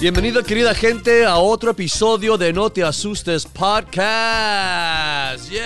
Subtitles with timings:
[0.00, 5.46] Bienvenido querida gente a otro episodio de No Te Asustes Podcast.
[5.50, 5.60] Yes.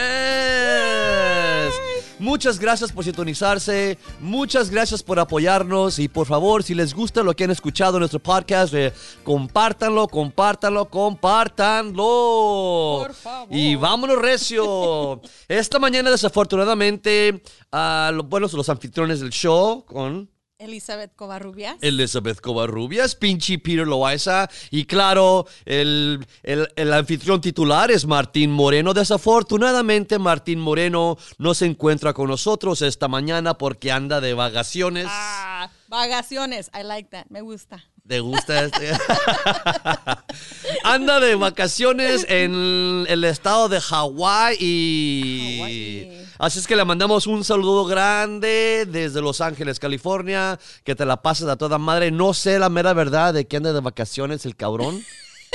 [2.18, 7.34] Muchas gracias por sintonizarse, muchas gracias por apoyarnos y por favor, si les gusta lo
[7.34, 13.02] que han escuchado en nuestro podcast, eh, compártanlo, compártanlo, compártanlo.
[13.04, 13.48] Por favor.
[13.50, 15.20] Y vámonos recio.
[15.48, 20.28] Esta mañana desafortunadamente, ah, lo- bueno, los anfitriones del show con...
[20.58, 21.76] Elizabeth Covarrubias.
[21.82, 28.94] Elizabeth Covarrubias, Pinchi Peter Loaiza y claro, el, el- el anfitrión titular es Martín Moreno.
[28.94, 35.06] Desafortunadamente, Martín Moreno no se encuentra con nosotros esta mañana porque anda de vacaciones.
[35.08, 35.53] Ah,
[35.88, 36.70] vagaciones.
[36.74, 37.26] I like that.
[37.28, 37.84] Me gusta.
[38.06, 38.92] ¿Te gusta este?
[40.84, 46.10] anda de vacaciones en el estado de Hawái y...
[46.38, 50.58] Así es que le mandamos un saludo grande desde Los Ángeles, California.
[50.82, 52.10] Que te la pases a toda madre.
[52.10, 55.02] No sé la mera verdad de que anda de vacaciones el cabrón.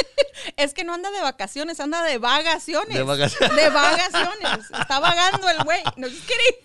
[0.58, 2.96] Es que no anda de vacaciones, anda de vagaciones.
[2.96, 3.56] De vacaciones.
[3.56, 4.72] De vagaciones.
[4.80, 5.82] Está vagando el güey.
[5.98, 6.08] No.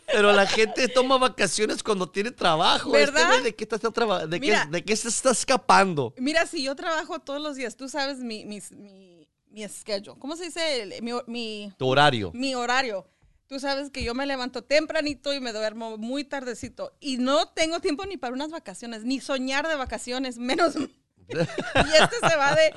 [0.07, 2.91] Pero la gente toma vacaciones cuando tiene trabajo.
[2.91, 3.23] ¿Verdad?
[3.23, 4.59] Este güey, ¿De qué, está de, qué.
[4.71, 6.15] ¿De qué se está escapando?
[6.19, 10.19] Mira, si yo trabajo todos los días, tú sabes mi, mi, mi, mi schedule.
[10.19, 11.01] ¿Cómo se dice?
[11.03, 12.31] Mi, mi, Tu horario.
[12.33, 13.07] mi horario.
[13.47, 16.97] Tú sabes que yo me levanto tempranito y me duermo muy tardecito.
[17.01, 20.75] Y no tengo tiempo ni para unas vacaciones, ni soñar de vacaciones, menos.
[21.29, 22.75] y este se va de.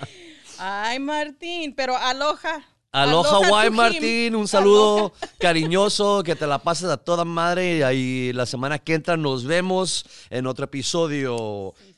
[0.59, 2.63] Ay, Martín, pero aloja.
[2.91, 3.69] Aloha, Hawaii.
[3.69, 4.35] Martín.
[4.35, 5.11] Un saludo Aloha.
[5.39, 6.23] cariñoso.
[6.23, 7.77] Que te la pases a toda madre.
[7.77, 11.73] Y ahí la semana que entra nos vemos en otro episodio.
[11.77, 11.96] Sí.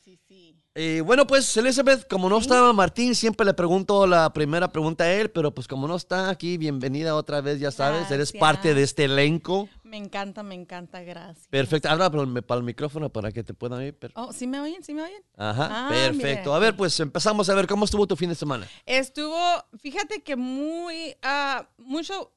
[0.81, 5.11] Eh, bueno, pues Elizabeth, como no estaba Martín, siempre le pregunto la primera pregunta a
[5.11, 8.83] él, pero pues como no está aquí, bienvenida otra vez, ya sabes, eres parte de
[8.83, 9.67] este elenco.
[9.83, 11.49] Me encanta, me encanta, gracias.
[11.49, 13.97] Perfecto, habla para el, micrófono para que te puedan oír.
[14.15, 14.81] Oh, ¿sí me oyen?
[14.81, 15.21] ¿Sí me oyen?
[15.35, 16.49] Ajá, Ah, perfecto.
[16.51, 16.55] mira.
[16.55, 18.65] A ver, pues empezamos a ver cómo estuvo tu fin de semana.
[18.85, 19.37] Estuvo,
[19.79, 22.31] fíjate que muy, ah, mucho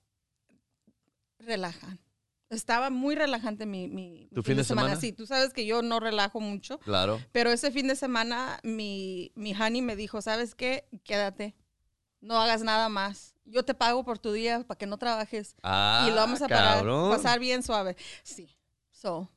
[1.38, 2.02] relajan.
[2.53, 4.95] Estaba muy relajante mi, mi ¿Tu fin de semana?
[4.97, 7.19] Sí, tú sabes que yo no relajo mucho, Claro.
[7.33, 10.87] pero ese fin de semana mi, mi honey me dijo, ¿sabes qué?
[11.03, 11.55] Quédate,
[12.21, 13.35] no hagas nada más.
[13.47, 16.49] Yo te pago por tu día para que no trabajes Ah, y lo vamos a
[16.49, 17.11] parar- cabrón.
[17.11, 17.97] pasar bien suave.
[18.23, 18.55] Sí,
[18.91, 19.31] so,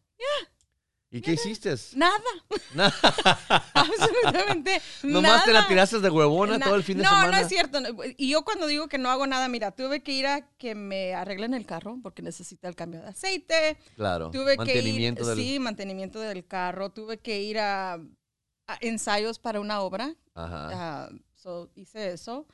[1.12, 1.74] ¿Y qué hiciste?
[1.96, 2.20] nada,
[2.74, 2.94] Na-
[3.74, 5.68] absolutamente Nomás te la nada.
[5.70, 7.32] tiraste de huevona Na- todo el fin de no, semana.
[7.32, 7.80] No, es cierto.
[8.18, 11.14] Y yo cuando digo que no hago nada, mira, tuve que ir a que me
[11.14, 13.78] arreglen el carro porque necesita el cambio de aceite.
[13.96, 14.32] Claro.
[14.32, 15.46] Tuve mantenimiento que ir, del...
[15.46, 16.90] sí, mantenimiento del carro.
[16.92, 20.14] Tuve que ir a, a ensayos para una obra.
[20.34, 20.70] Ajá.
[21.06, 22.46] Ah, so, hice eso.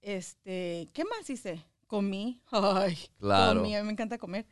[0.00, 1.64] Este, ¿qué más hice?
[1.86, 2.42] Comí.
[2.50, 3.60] Ay, Claro.
[3.60, 3.76] comí.
[3.76, 4.46] A mí me encanta comer.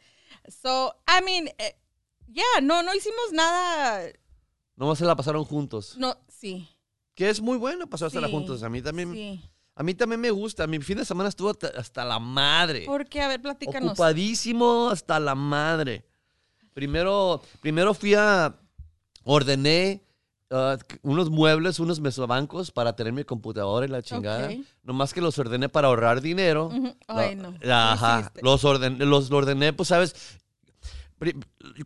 [0.48, 1.76] So, I mean, eh,
[2.26, 4.02] ya, no, no hicimos nada.
[4.76, 5.96] Nomás se la pasaron juntos.
[5.98, 6.68] No, sí.
[7.14, 8.62] Que es muy bueno pasársela sí, juntos.
[8.62, 9.12] A mí también...
[9.12, 9.40] Sí.
[9.78, 10.66] A mí también me gusta.
[10.66, 12.86] Mi fin de semana estuvo hasta- la madre.
[12.86, 13.20] ¿Por qué?
[13.20, 13.90] A ver, platícanos.
[13.90, 16.06] Ocupadísimo hasta la madre.
[16.72, 18.58] Primero, primero fui a.
[19.22, 20.02] Ordené
[20.50, 24.48] ah, unos muebles, unos mesobancos para tener mi computadora y la chingada.
[24.48, 24.64] Ok.
[24.82, 26.66] Nomás que los ordené para ahorrar dinero.
[26.66, 26.96] Ujú.
[27.08, 27.58] Ay, No, no.
[27.58, 28.32] ¿Qué Ajá.
[28.40, 30.38] Los ordené, los ordené, pues, ¿sabes?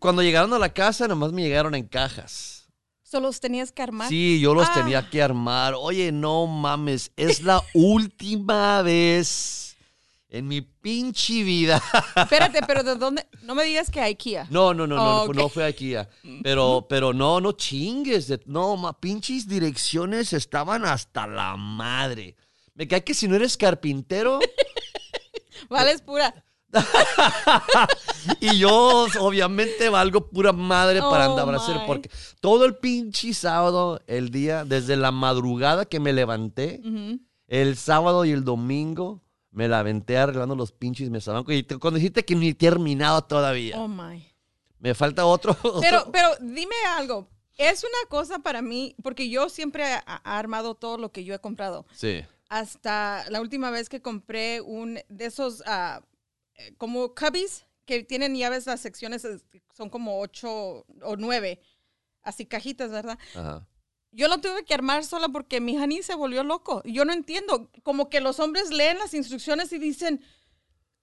[0.01, 2.69] Cuando llegaron a la casa, nomás me llegaron en cajas.
[3.03, 4.09] Solo los tenías que armar.
[4.09, 4.75] Sí, yo los Ah.
[4.75, 5.75] tenía que armar.
[5.77, 9.77] Oye, no mames, es la última vez
[10.29, 11.83] en mi pinche vida.
[12.15, 13.27] Espérate, pero ¿de dónde?
[13.43, 14.47] No me digas que IKEA.
[14.51, 16.09] No, no, no, no, Oh, no, fue ya.
[16.45, 18.29] Pero, pero no, no chingues.
[18.29, 22.37] de- no, ma, pinches direcciones estaban hasta la madre.
[22.75, 24.39] Me cae que si no eres carpintero
[25.69, 26.45] Vale, es pura.
[28.41, 32.11] y yo obviamente valgo pura madre para Oh, andar a porque
[32.41, 36.81] todo el pinche sábado, el día, desde la madrugada que me levanté,
[37.49, 41.55] el sábado y el domingo me la aventé arreglando los pinches mesabancos.
[41.55, 44.25] Y te- cuando dijiste que ni he terminado todavía, Oh my.
[44.79, 45.57] me falta otro.
[45.81, 47.27] Pero, otro- pero dime algo.
[47.59, 51.39] Es una cosa para mí, porque yo siempre he armado todo lo que yo he
[51.41, 51.85] comprado.
[51.93, 52.23] Sí.
[52.49, 56.01] Hasta la última vez que compré un de esos ah,
[56.79, 59.27] como cubbies que tienen llaves, las secciones
[59.75, 61.61] son como ocho o nueve,
[62.23, 63.19] así cajitas, ¿verdad?
[63.35, 63.67] Ajá.
[64.13, 66.83] Yo lo tuve que armar sola porque mi Hani se volvió loco.
[66.85, 67.71] Yo no entiendo.
[67.85, 70.25] Como que los hombres leen las instrucciones y dicen,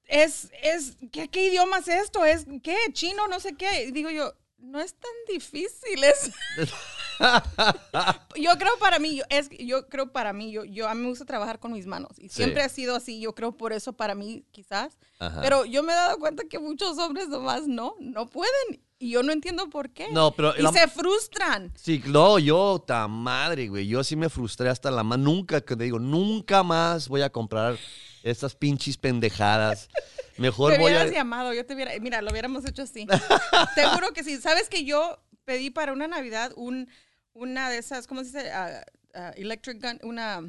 [0.04, 2.26] es, es, ¿qué, qué idioma es esto?
[2.26, 2.76] ¿Es qué?
[2.92, 3.28] ¿Chino?
[3.28, 3.86] No sé qué.
[3.86, 6.04] Y digo yo, no es tan difícil.
[6.04, 6.32] Es...
[8.36, 11.10] yo creo para mí, yo, es, yo creo para mí, yo, yo a mí me
[11.10, 12.12] gusta trabajar con mis manos.
[12.18, 12.36] Y Sí.
[12.38, 13.20] siempre ha sido así.
[13.20, 14.98] Yo creo por eso para mí, quizás.
[15.20, 15.42] Ajá.
[15.42, 18.82] Pero yo me he dado cuenta que muchos hombres nomás no, no pueden.
[19.00, 20.08] Y yo no entiendo por qué.
[20.12, 21.72] No, pero Y la- se frustran.
[21.76, 23.88] Sí, no, yo, ta madre, güey.
[23.88, 25.20] Yo sí me frustré hasta la más.
[25.20, 27.78] Nunca, que te digo, nunca más voy a comprar
[28.24, 29.88] estas pinches pendejadas.
[30.38, 31.14] Mejor Te voy hubieras a.
[31.14, 33.06] llamado, yo te hubiera, mira, lo hubiéramos hecho así.
[33.76, 34.38] te juro que sí.
[34.38, 36.90] ¿Sabes que yo pedí para una Navidad un,
[37.38, 38.52] una de esas, ¿cómo se dice?
[38.52, 40.42] Ah, ah, electric gun, una,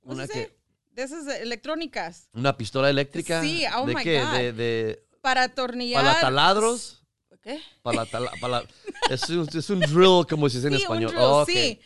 [0.00, 0.54] ¿cómo ¿Una se dice?
[0.92, 2.28] De esas electrónicas.
[2.34, 3.40] ¿Una pistola eléctrica?
[3.40, 4.20] Sí, oh ¿De my qué?
[4.20, 4.32] God.
[4.32, 6.02] ¿De, de Para atornillar.
[6.04, 7.02] para taladros?
[7.40, 7.60] ¿Qué?
[7.82, 8.64] Para la tala- para
[9.10, 11.10] es, un, es un drill, como se dice en español.
[11.10, 11.48] un drill, Oh, ok.
[11.48, 11.80] sí.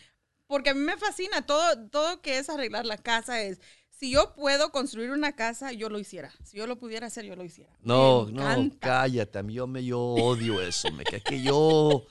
[0.47, 3.59] Porque a mí me fascina todo, todo que es arreglar la casa es.
[3.91, 6.33] Si yo puedo construir una casa, yo lo hiciera.
[6.43, 7.71] Si yo lo pudiera hacer, yo lo hiciera.
[7.81, 9.37] No, no, cállate.
[9.39, 10.91] a mí Yo, me, yo odio eso.
[10.91, 12.03] Me que yo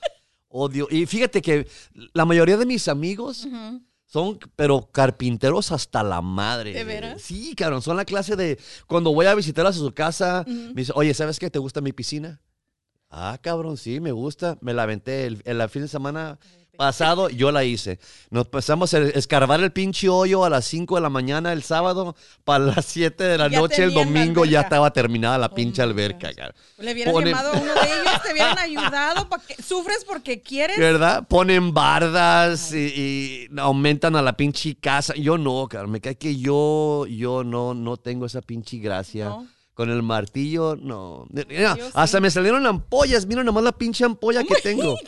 [0.53, 0.87] odio.
[0.89, 1.67] Y fíjate que
[2.13, 3.47] la mayoría de mis amigos
[4.05, 6.73] son, pero carpinteros hasta la madre.
[6.73, 7.21] ¿De veras?
[7.21, 7.81] Sí, cabrón.
[7.81, 11.39] Son la clase de cuando voy a visitarlas a su casa, me dice, oye, ¿sabes
[11.39, 11.49] qué?
[11.49, 12.39] ¿Te gusta mi piscina?
[13.09, 14.57] Ah, cabrón, sí, me gusta.
[14.61, 16.39] Me la aventé el, el fin de semana
[16.77, 17.99] pasado, yo la hice.
[18.29, 22.15] Nos empezamos a escarbar el pinche hoyo a las 5 de la mañana el sábado,
[22.43, 25.81] para las 7 de la Ya noche el domingo ya estaba terminada la Oh pinche
[25.81, 26.55] alberca, cabrón.
[26.79, 29.27] Le hubieras Ponen- llamado a uno de ellos, te hubieran ayudado.
[29.47, 30.77] que- ¿Sufres porque quieres?
[30.77, 31.27] ¿Verdad?
[31.27, 35.13] Ponen bardas y, y aumentan a la pinche casa.
[35.15, 35.91] Yo no, cabrón.
[35.91, 39.25] Me cae que yo, yo no, no tengo esa pinche gracia.
[39.25, 39.47] No.
[39.73, 41.25] Con el martillo, no.
[41.35, 41.43] Sí.
[41.95, 43.25] hasta me salieron ampollas.
[43.25, 44.95] Mira nomás la pinche ampolla que tengo.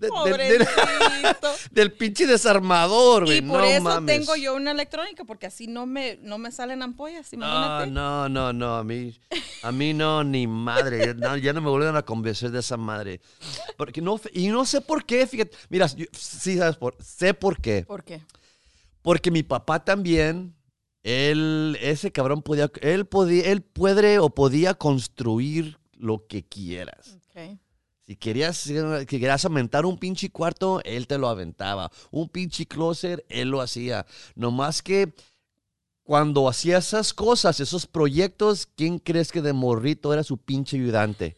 [0.00, 1.48] De- de- de- Pobrecito.
[1.72, 3.38] del pinche desarmador, güey.
[3.38, 4.18] y por no eso mames.
[4.18, 7.90] tengo yo una electrónica, porque así no me, no me salen ampollas, No, imagínate.
[7.90, 9.14] no, no, no, a mí,
[9.62, 13.20] a mí no, ni madre, no, ya no me vuelven a convencer de esa madre.
[13.76, 17.60] Porque no, y no sé por qué, fíjate, mira, yo- sí sabes por, sé por
[17.60, 17.84] qué.
[17.86, 18.22] ¿Por qué?
[19.02, 20.54] Porque mi papá también,
[21.02, 27.18] él, ese cabrón podía, él podía, él puede o podía construir lo que quieras.
[27.30, 27.58] Ok.
[28.10, 31.92] Si querías, que querías aumentar un pinche cuarto, él te lo aventaba.
[32.10, 34.04] Un pinche closet, él lo hacía.
[34.34, 35.14] No más que
[36.02, 41.36] cuando hacía esas cosas, esos proyectos, ¿quién crees que de morrito era su pinche ayudante?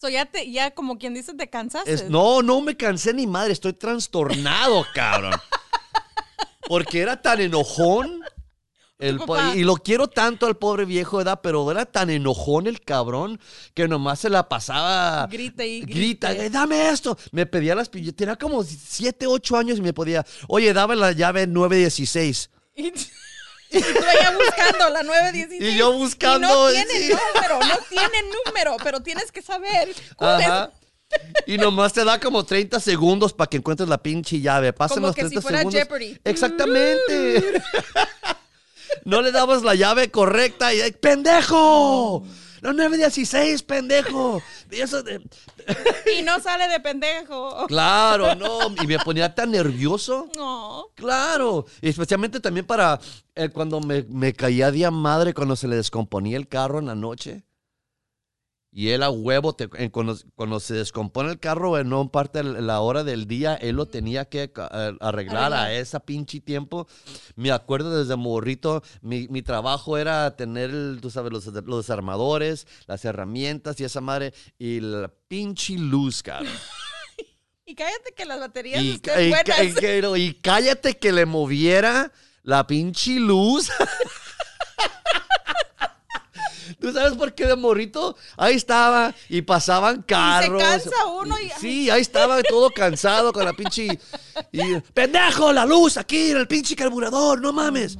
[0.00, 1.92] So ya te, ya como quien dice, te cansaste.
[1.92, 5.34] Es, no, no me cansé ni madre, estoy trastornado, cabrón.
[6.68, 8.22] Porque era tan enojón.
[9.02, 9.18] El
[9.56, 11.40] y lo quiero tanto al pobre viejo, ¿verdad?
[11.42, 13.40] Pero era tan enojón el cabrón
[13.74, 15.26] que nomás se la pasaba.
[15.30, 16.46] Grita y Grita, grite.
[16.46, 17.18] "Eh, dame esto.
[17.32, 18.14] Me pedía las pillas.
[18.14, 20.24] Tenía como 7, 8 años y me podía.
[20.46, 22.50] Oye, dame la llave 916.
[23.74, 25.62] Y, y tú allá buscando la 916.
[25.74, 27.12] Y yo buscando, Y no tiene sí.
[27.34, 30.72] número, no tiene número, pero tienes que saber cuál Ajá.
[31.46, 34.72] Y nomás te da como 30 segundos para que encuentres la pinche llave.
[34.74, 35.80] Pasan Como los que si 30 fuera segundos.
[35.80, 36.18] Jeopardy.
[36.24, 37.62] Exactamente.
[39.04, 42.24] no le dabas la llave correcta y ¡ay, ¡pendejo!
[42.62, 44.40] La 916, pendejo.
[44.70, 45.20] Y eso de-.
[46.16, 47.66] Y no sale de pendejo.
[47.66, 48.60] Claro, no.
[48.80, 50.28] Y me ponía tan nervioso.
[50.36, 50.86] No.
[50.94, 53.00] Claro, y especialmente también para
[53.34, 56.94] eh, cuando me, me caía día madre cuando se le descomponía el carro en la
[56.94, 57.42] noche.
[58.74, 62.62] Y él a huevo, te- cuando, cuando se descompone el carro, en no parte de
[62.62, 65.72] la hora del día, él lo tenía que ca- eh, arreglar a Arreglar.
[65.72, 66.86] esa pinche tiempo.
[67.36, 72.66] Me acuerdo desde morrito, mi, mi trabajo era tener, el- tú sabes, los, los desarmadores,
[72.86, 76.50] las herramientas y esa madre, y la pinche luz, cabrón.
[77.64, 80.16] Y cállate que las baterías Y, estén y- buenas.
[80.18, 82.10] y- y cállate que le moviera
[82.42, 83.70] la pinche luz.
[86.80, 88.16] ¿Tú sabes por qué de morrito?
[88.36, 90.62] Ahí estaba y pasaban carros.
[90.62, 93.98] cansa uno y- Sí, ahí estaba todo cansado con la pinche...
[94.52, 94.60] Y,
[94.94, 97.40] ¡Pendejo, la luz aquí en el pinche carburador!
[97.40, 97.98] ¡No mames!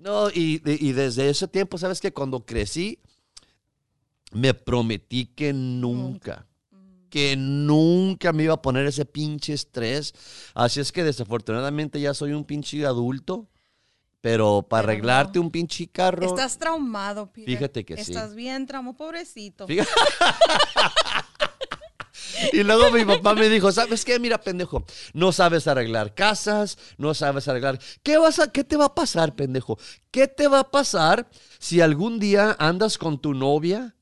[0.00, 2.12] No, y, y desde ese tiempo, ¿sabes qué?
[2.12, 2.98] Cuando crecí,
[4.32, 6.46] me prometí que nunca,
[7.10, 10.14] que nunca me iba a poner ese pinche estrés.
[10.54, 13.48] Así es que desafortunadamente ya soy un pinche adulto,
[14.20, 16.26] pero para Pero arreglarte un pinche carro...
[16.26, 17.56] Estás traumado, Peter.
[17.56, 18.12] Fíjate que sí.
[18.12, 19.66] Estás bien traumado, pobrecito.
[19.66, 19.90] Fíjate.
[22.52, 24.18] Y luego mi papá me dijo, ¿sabes qué?
[24.18, 27.78] Mira, pendejo, no sabes arreglar casas, no sabes arreglar...
[28.02, 29.78] ¿Qué, vas a, ¿Qué te va a pasar, pendejo?
[30.10, 33.96] ¿Qué te va a pasar si algún día andas con tu novia,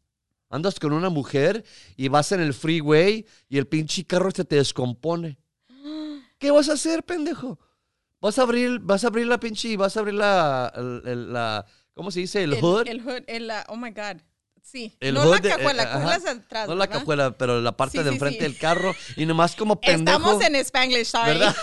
[0.51, 1.65] andas con una mujer
[1.97, 5.39] y vas en el freeway y el pinche carro se te descompone?
[6.39, 7.59] ¿Qué vas a hacer, pendejo?
[8.27, 11.65] Vas a abrir, vas a abrir la pinche, vas a abrir la, la
[11.95, 12.43] ¿cómo se dice?
[12.43, 12.89] El, hood.
[12.89, 14.21] El hood, el, oh my God.
[14.61, 14.97] Sí.
[14.99, 16.69] El no la cajuela, eh, cajuela es atrás.
[16.69, 18.43] No la cajuela, pero la parte Sí, de enfrente sí.
[18.43, 18.97] del carro.
[19.17, 20.19] Y nomás como pendejo.
[20.19, 21.39] Estamos en Spanglish, sorry.
[21.39, 21.55] ¿Verdad?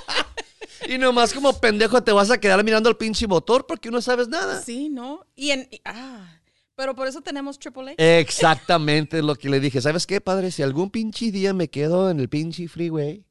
[0.88, 4.28] y nomás como pendejo te vas a quedar mirando el pinche motor porque no sabes
[4.28, 4.62] nada.
[4.62, 5.26] Sí, ¿no?
[5.36, 5.68] Y en.
[5.70, 6.38] y- ah.
[6.74, 7.96] Pero por eso tenemos AAA.
[7.98, 9.82] Exactamente lo que le dije.
[9.82, 10.52] ¿Sabes qué, padre?
[10.52, 13.26] Si algún pinche día me quedo en el pinche freeway,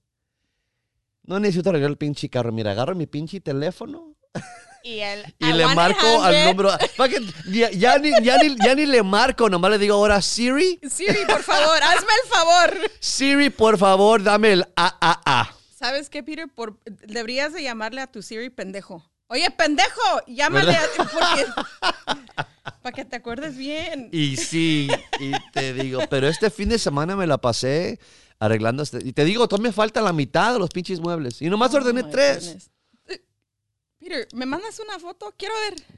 [1.32, 2.52] no necesito arreglar el pinche carro.
[2.52, 4.16] Mira, agarro mi pinche teléfono
[4.84, 6.48] Y, el, y I le marco al 100.
[6.58, 6.78] número.
[7.78, 11.42] Ya ni, ya, ni, ya ni le marco, nomás le digo ahora, Siri, Siri, por
[11.44, 12.92] favor, hazme el favor.
[13.00, 15.56] Siri, por favor, dame el AAA.
[15.78, 16.48] ¿Sabes qué, Peter?
[16.54, 19.04] Por, deberías de llamarle a tu Siri pendejo.
[19.28, 21.46] Oye, pendejo, llámale a, porque,
[22.82, 24.10] para que te acuerdes bien.
[24.12, 27.98] Y sí, y te digo, pero este fin de semana me la pasé
[28.42, 28.84] arreglando.
[28.84, 31.42] Este, y te digo, todavía me falta la mitad de los pinches muebles.
[31.42, 32.46] Y nomás Oh, ordené tres.
[32.48, 32.72] goodness.
[33.08, 33.22] Eh,
[34.00, 35.32] Peter, ¿me mandas una foto?
[35.38, 35.54] Quiero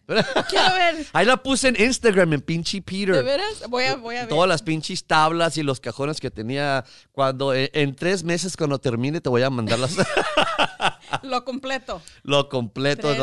[0.07, 0.25] ver.
[0.49, 1.07] Quiero ver.
[1.13, 3.23] Ahí la puse en Instagram, en pinche ¿De Peter.
[3.23, 3.63] veras?
[3.69, 4.29] Voy a, voy a ver.
[4.29, 6.83] Todas las pinches tablas y los cajones que tenía.
[7.13, 9.95] Cuando en, en tres meses, cuando termine, te voy a mandar las,
[11.23, 12.01] Lo completo.
[12.23, 13.13] lo completo,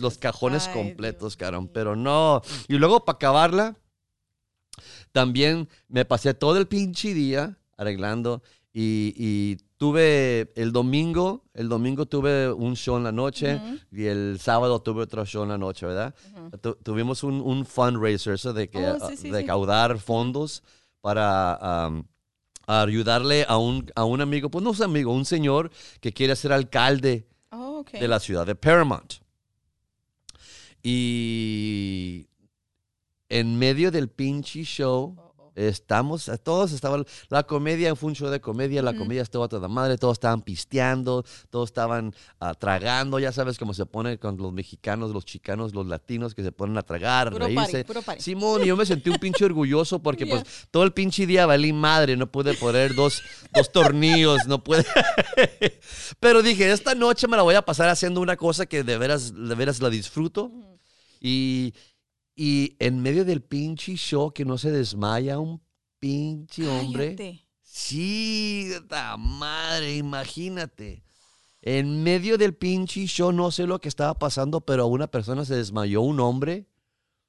[0.00, 1.70] los, cajones Ay, completos, mío.
[1.74, 2.42] Pero no.
[2.68, 3.76] Y luego, para acabarla,
[5.12, 8.42] también me pasé todo el pinche día arreglando.
[8.80, 14.38] Y, y tuve el domingo, el domingo tuve un show en la noche y el
[14.40, 16.14] sábado tuve otro show en la noche, ¿verdad?
[16.62, 19.30] Tu- tuvimos un, un fundraiser, eso de que Oh, sí, sí, sí.
[19.32, 20.62] recaudar fondos
[21.00, 21.90] para
[22.68, 25.70] ayudarle a un, a un amigo, pues no es amigo, un señor
[26.00, 29.14] que quiere ser alcalde Oh, de la ciudad de Paramount.
[30.82, 32.26] Y
[33.28, 35.27] en medio del pinche show, oh.
[35.66, 39.66] Estamos, todos estaban, la comedia fue un show de comedia, la comedia estuvo a toda
[39.66, 44.52] madre, todos estaban pisteando, todos estaban ah, tragando, ya sabes cómo se pone con los
[44.52, 47.72] mexicanos, los chicanos, los latinos que se ponen a tragar, Puro reírse.
[47.72, 48.22] party, puro party.
[48.22, 50.42] Simón, y yo me sentí un pinche orgulloso porque Yeah.
[50.42, 53.22] pues todo el pinche día valí madre, no pude poner dos,
[53.54, 54.84] dos tornillos, no pude.
[56.20, 59.32] Pero dije, esta noche me la voy a pasar haciendo una cosa que de veras,
[59.34, 60.50] de veras la disfruto.
[61.20, 61.72] Y,
[62.40, 65.60] y en medio del pinche show que no se desmaya un
[65.98, 67.16] pinche hombre.
[67.16, 67.48] Cállate.
[67.64, 71.02] Sí, ta madre, imagínate.
[71.62, 75.56] En medio del pinche show, no sé lo que estaba pasando, pero una persona se
[75.56, 76.68] desmayó, un hombre.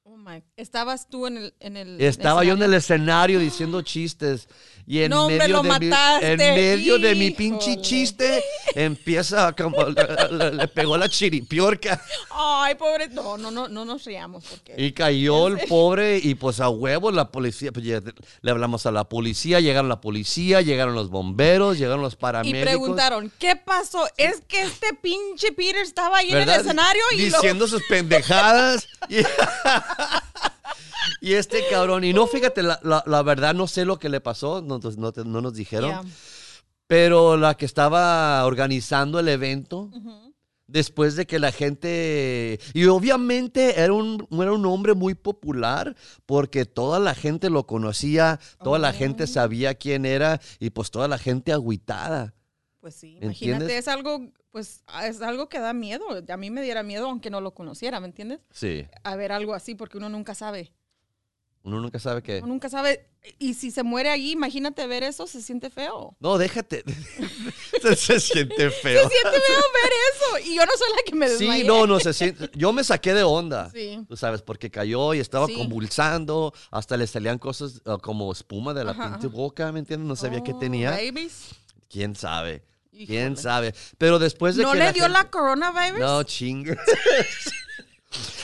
[0.03, 0.43] Oh my.
[0.55, 4.47] ¿Estabas tú en el, en el Estaba yo en el escenario diciendo chistes
[4.91, 5.89] y en No, medio de mi,
[6.21, 8.43] en medio de mi pinche chiste
[8.75, 13.07] empieza a como- le, le pegó la chiripiorca Ay, pobre.
[13.09, 14.73] No, no, no, no nos riamos porque.
[14.77, 19.03] y cayó el pobre y pues a huevo la policía pues, le hablamos a la
[19.03, 22.63] policía, llegaron la policía, llegaron los bomberos, llegaron los Y paramédicos.
[22.63, 24.07] preguntaron, ¿qué pasó?
[24.17, 28.87] Es que este pinche Peter estaba ahí en el escenario y lo- diciendo sus pendejadas.
[29.07, 29.17] y,
[31.21, 34.21] y este cabrón, y no, fíjate, la, la- la verdad no sé lo que le
[34.21, 35.11] pasó, no, pues, no
[35.41, 36.03] nos dijeron, Yeah.
[36.87, 39.91] pero la que estaba organizando el evento,
[40.67, 45.95] después de que la gente, y obviamente era un, era un hombre muy popular,
[46.25, 51.07] porque toda la gente lo conocía, toda la gente sabía quién era, y pues toda
[51.07, 52.33] la gente agüitada.
[52.79, 53.41] Pues sí, ¿Entiendes?
[53.41, 54.21] imagínate, es algo,
[54.51, 56.05] pues, es algo que da miedo.
[56.29, 58.39] A mí me diera miedo aunque no lo conociera, ¿me entiendes?
[58.51, 60.71] Sí, A ver algo así porque uno nunca sabe.
[61.69, 62.37] Uno nunca sabe qué.
[62.39, 63.05] Uno nunca sabe.
[63.37, 66.15] Y si se muere allí, imagínate ver eso, se siente feo.
[66.19, 66.83] No, déjate.
[67.81, 69.03] se, se siente feo.
[69.03, 70.49] Se siente feo ver eso.
[70.51, 71.61] Y yo no soy la que me desmayé.
[71.61, 72.49] Sí, no, no se siente.
[72.55, 73.69] Yo me saqué de onda.
[73.71, 74.03] Sí.
[74.07, 75.53] Tú sabes, porque cayó y estaba Sí.
[75.55, 80.07] convulsando, hasta le salían cosas ah, como espuma de la Ajá, pinche boca, ¿me entiendes?
[80.07, 80.91] No sabía qué Oh, tenía.
[80.91, 81.49] babies.
[81.89, 82.63] ¿Quién sabe?
[82.91, 83.73] ¿Quién sabe?
[83.97, 85.99] Pero después de ¿No que le la dio gente- la coronavirus?
[85.99, 86.75] No, chingue.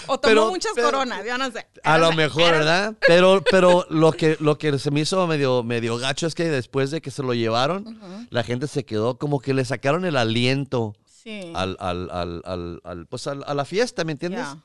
[0.08, 1.66] o tomó pero- muchas pero- coronas, yo no sé.
[1.84, 2.96] A lo mejor, ¿verdad?
[3.08, 6.92] Pero, pero lo que, lo que se me hizo medio, medio gacho es que después
[6.92, 8.28] de que se lo llevaron, Ujú.
[8.30, 11.52] la gente se quedó como que le sacaron el aliento Sí.
[11.56, 12.42] al, al, al,
[12.84, 14.42] al- pues a la fiesta, ¿me entiendes?
[14.42, 14.58] Ya.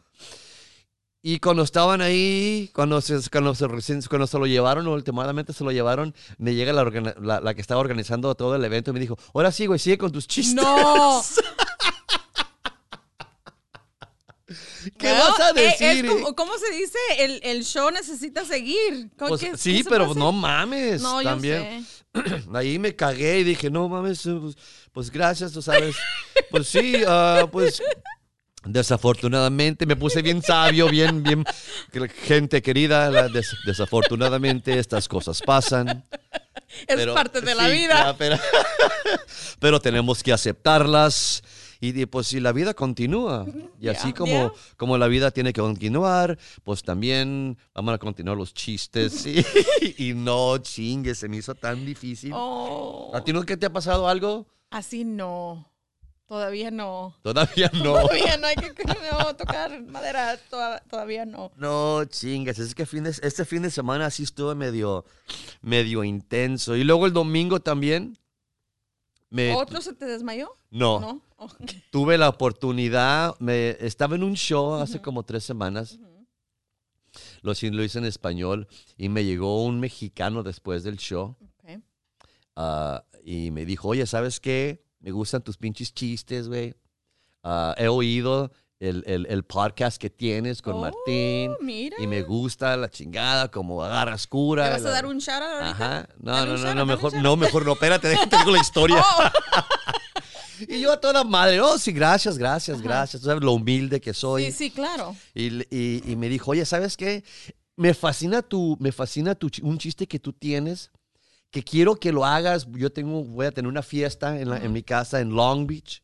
[1.22, 3.66] Y cuando estaban ahí, cuando se, cuando se,
[4.08, 6.84] cuando se lo llevaron, últimamente se lo llevaron, me llega la,
[7.20, 9.98] la, la que estaba organizando todo el evento y me dijo, ahora sí, güey, sigue
[9.98, 10.54] con tus chistes.
[10.54, 11.22] No.
[14.98, 16.06] ¿Qué Bueno, vas a eh, es decir?
[16.06, 16.98] como- ¿Cómo se dice?
[17.18, 19.10] El, el show necesita seguir.
[19.18, 21.00] ¿Cómo Pues, sí, qué pero no mames.
[21.02, 21.86] No, también.
[22.14, 22.44] yo sé.
[22.54, 24.56] Ahí me cagué y dije, no mames, pues,
[24.92, 25.96] pues gracias, tú sabes.
[26.50, 27.80] Pues sí, ah, pues
[28.64, 31.44] desafortunadamente me puse bien sabio, bien, bien,
[32.26, 36.04] gente querida, des- desafortunadamente estas cosas pasan.
[36.86, 38.14] Es pero- parte de la sí, vida.
[38.18, 38.38] pero,
[39.60, 41.42] pero tenemos que aceptarlas.
[41.82, 43.46] Y pues si la vida continúa,
[43.78, 44.52] y Ya, así como, ya.
[44.76, 49.24] como la vida tiene que continuar, pues también vamos a continuar los chistes.
[49.26, 49.42] Y,
[50.10, 52.32] y no chingue, se me hizo tan difícil.
[52.34, 54.46] Oh, ¿A ti nunca te ha pasado algo?
[54.70, 55.66] así no.
[56.26, 57.16] Todavía no.
[57.22, 57.94] Todavía no.
[58.02, 58.72] Todavía no hay que
[59.10, 60.36] no, tocar madera.
[60.48, 61.50] toda- Todavía no.
[61.56, 65.04] No, chingas, es que fin de- este fin de semana así estuvo medio,
[65.62, 66.76] medio intenso.
[66.76, 68.16] Y luego el domingo también
[69.30, 70.56] me ¿Otro se te desmayó?
[70.70, 71.22] no, No.
[71.42, 71.48] Oh,
[71.90, 75.98] tuve la oportunidad, me estaba en un show hace como tres semanas,
[77.42, 78.68] lo, hice- lo hice en español,
[78.98, 81.80] y me llegó un mexicano después del show Ok.
[82.56, 84.84] ah, y me dijo, oye, ¿sabes qué?
[85.00, 86.74] Me gustan tus pinches chistes, güey.
[87.42, 91.54] Ah, he oído el, el- el podcast que tienes con Oh, Martín.
[91.62, 91.96] Mira.
[92.00, 94.64] Y me gusta la chingada, como agarras cura.
[94.64, 95.70] ¿Te vas a dar un shout out ahorita?
[95.70, 96.08] Ajá.
[96.18, 97.72] No, no, no, no, mejor, no, mejor no.
[97.72, 99.02] Espérate, déjate tengo la historia.
[99.18, 99.22] Oh,
[100.68, 103.22] Y yo a toda madre, oh, sí, gracias, gracias, gracias.
[103.22, 104.46] Tú sabes lo humilde que soy.
[104.46, 105.16] sí, sí, claro.
[105.34, 107.24] Y, y- y me dijo, oye, ¿sabes qué?
[107.76, 110.90] Me fascina tu, me fascina tu, un chiste que tú tienes,
[111.50, 112.66] que quiero que lo hagas.
[112.72, 116.02] Yo tengo, voy a tener una fiesta en, la- en mi casa en Long Beach.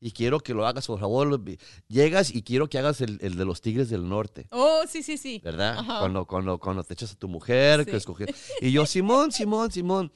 [0.00, 1.40] Y quiero que lo hagas, por favor.
[1.88, 4.46] Llegas y quiero que hagas el, el de los Tigres del Norte.
[4.50, 5.40] Oh, sí, sí, sí.
[5.42, 5.78] ¿verdad?
[5.98, 7.96] Cuando, cuando, cuando te echas a tu mujer, que Sí.
[7.96, 8.34] escoger.
[8.60, 10.12] Y yo, Simón, Simón, Simón.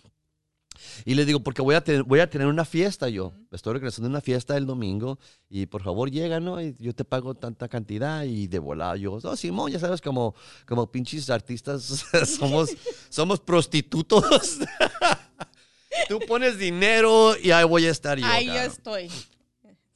[1.05, 3.33] Y le digo, porque voy a, tener, voy a tener una fiesta yo.
[3.51, 5.19] Estoy organizando una fiesta el domingo
[5.49, 6.61] y por favor llega, ¿no?
[6.61, 10.35] Y yo te pago tanta cantidad y de volada yo, no, Simón, ya sabes, como,
[10.67, 12.05] como pinches artistas
[12.39, 12.71] somos,
[13.09, 14.59] somos prostitutos.
[16.09, 18.27] Tú pones dinero y ahí voy a estar yo.
[18.27, 19.11] Ahí yo estoy.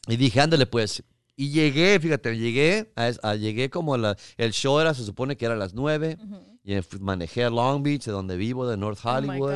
[0.09, 1.03] Y dije, ándale pues.
[1.37, 5.45] Y llegué, fíjate, llegué, a, a- llegué como la, el show era, se supone que
[5.45, 6.19] era a las 9.
[6.65, 9.55] Y fui- manejé a Long Beach, de donde vivo, de North Oh Hollywood.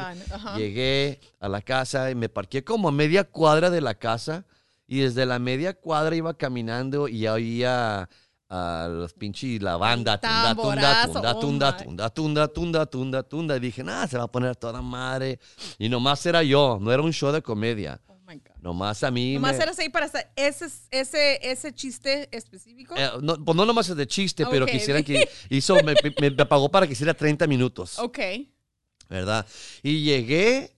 [0.56, 4.44] Llegué a la casa y me parqué como a media cuadra de la casa.
[4.88, 8.08] Y desde la media cuadra iba caminando y ya oía
[8.48, 10.20] a los pinches la banda.
[10.20, 13.56] Tunda, tunda, tamborazo, tunda, oh tunda, tunda, tunda, tunda, tunda, tunda.
[13.56, 15.38] Y dije, nada, se va a poner toda madre.
[15.78, 18.00] Y nomás era yo, no era un show de comedia.
[18.06, 18.56] Oh my God.
[18.60, 22.94] Nomás a mí Nomás me- eras ahí para hacer ese, ese, ese chiste específico.
[22.96, 24.72] Eh, no, pues no nomás es de chiste, pero Ok.
[24.72, 28.18] quisieran que hizo, me, me- me pagó para que hiciera 30 minutos, ok.
[29.08, 29.46] ¿verdad?
[29.82, 30.72] Y llegué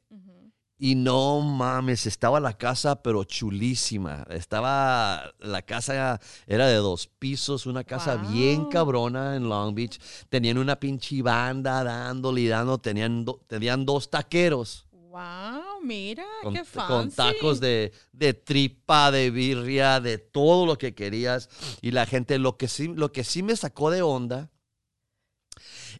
[0.80, 4.24] y no mames, estaba la casa pero chulísima.
[4.30, 8.30] Estaba, la casa era de dos pisos, una casa Wow.
[8.32, 9.98] bien cabrona en Long Beach.
[10.28, 14.86] Tenían una pinche banda dándole y dando, tenían, do- tenían dos taqueros.
[15.08, 16.86] Wow, mira, Con, qué fancy.
[16.86, 21.48] con tacos de, de tripa, de birria, de todo lo que querías.
[21.80, 24.50] Y la gente, lo que sí, lo que sí me sacó de onda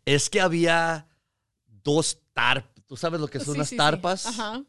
[0.04, 1.08] es que había
[1.66, 2.70] dos tarpas.
[2.86, 3.76] ¿Tú sabes lo que son Sí, unas sí, sí.
[3.78, 4.26] tarpas?
[4.26, 4.62] Ajá.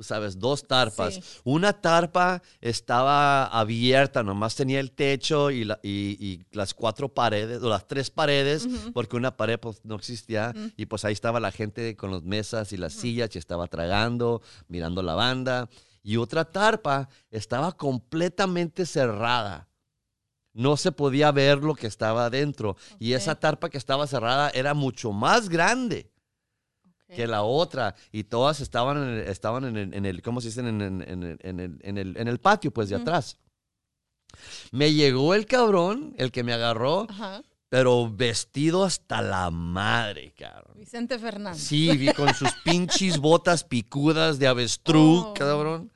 [0.00, 1.16] Tú sabes, dos tarpas.
[1.16, 1.22] Sí.
[1.44, 7.62] Una tarpa estaba abierta, nomás tenía el techo y, la- y- y las cuatro paredes,
[7.62, 10.54] o las tres paredes, porque una pared pues, no existía.
[10.78, 14.40] Y pues ahí estaba la gente con las mesas y las sillas y estaba tragando,
[14.68, 15.68] mirando la banda.
[16.02, 19.68] Y otra tarpa estaba completamente cerrada.
[20.54, 22.76] No se podía ver lo que estaba adentro.
[22.98, 26.09] Y esa tarpa que estaba cerrada era mucho más grande.
[27.14, 30.48] Que la otra y todas estaban en el, estaban en el, en el- ¿cómo se
[30.48, 30.60] dice?
[30.60, 33.36] En, en- en el, en el- en el- en el patio, pues, de atrás.
[34.70, 37.42] Me llegó el cabrón, el que me agarró, Ajá.
[37.68, 40.74] pero vestido hasta la madre, cabrón.
[40.78, 41.60] Vicente Fernández.
[41.62, 45.34] Sí, vi con sus pinches botas picudas de avestruz, Oh.
[45.34, 45.90] cabrón.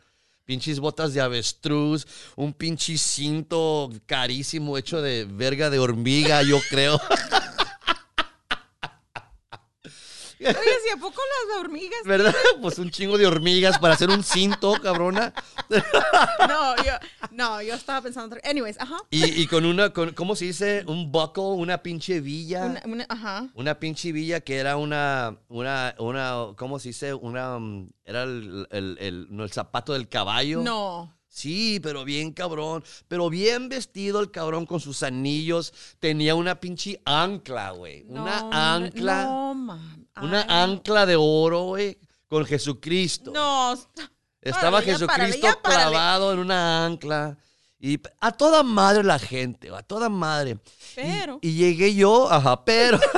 [0.44, 7.00] Pinches botas de avestruz, un pinche cinto carísimo hecho de verga de hormiga, yo creo.
[10.48, 12.00] Oye, si a poco las hormigas.
[12.04, 12.35] ¿Verdad?
[12.62, 15.33] Pues un chingo de hormigas para hacer un cinto, cabrona.
[16.48, 16.92] No, yo,
[17.30, 18.37] no, yo estaba pensando.
[18.44, 18.96] Anyways, ajá.
[19.11, 20.85] Y, y con una, con, ¿cómo se dice?
[20.87, 22.66] Un buckle, una pinche villa.
[22.66, 23.78] Una, Una, una- ajá.
[23.80, 27.14] pinche villa que era una, una, una, ¿cómo se dice?
[27.14, 30.61] Una, um, era el, el, el- zapato del caballo.
[30.62, 31.14] No.
[31.28, 32.85] Sí, pero bien cabrón.
[33.09, 35.72] Pero bien vestido el cabrón con sus anillos.
[35.98, 38.04] Tenía una pinche ancla, güey.
[38.04, 39.24] no, Una ancla.
[39.24, 40.03] No, mam.
[40.20, 41.98] Una Ay, ancla de oro, güey.
[42.29, 43.31] Con Jesucristo.
[43.33, 43.72] No.
[43.74, 43.88] est-
[44.40, 47.37] Estaba Jesucristo clavado en una ancla.
[47.81, 50.53] Y a toda madre la gente, a toda madre.
[50.53, 51.38] Y- Pero.
[51.42, 52.98] Y, llegué yo, ajá, pero.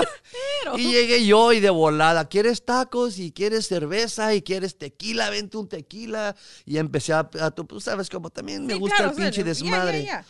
[0.65, 0.77] Pero.
[0.79, 3.19] y llegué yo y de volada, ¿quieres tacos?
[3.19, 6.35] Y quieres cerveza y quieres tequila, vente un tequila.
[6.65, 9.43] Y empecé a, a- tú tú sabes, como también me Sí, gusta claro, el pinche
[9.43, 10.05] o sea, ya, desmadre.
[10.05, 10.27] ya, ya.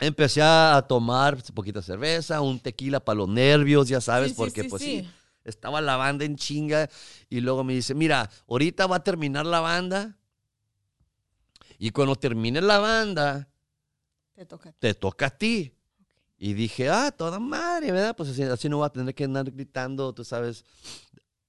[0.00, 4.68] Empecé a tomar poquita cerveza, un tequila para los nervios, ya sabes, sí, porque sí,
[4.68, 5.08] pues sí.
[5.44, 6.88] Estaba la banda en chinga
[7.28, 10.16] y luego me dice, mira, ahorita va a terminar la banda
[11.78, 13.48] y cuando termine la banda,
[14.34, 14.72] Te toca.
[14.78, 15.72] te toca a ti.
[16.40, 18.14] Y dije, ah, toda madre, ¿verdad?
[18.16, 20.64] Pues así, así no voy a tener que andar gritando, tú sabes,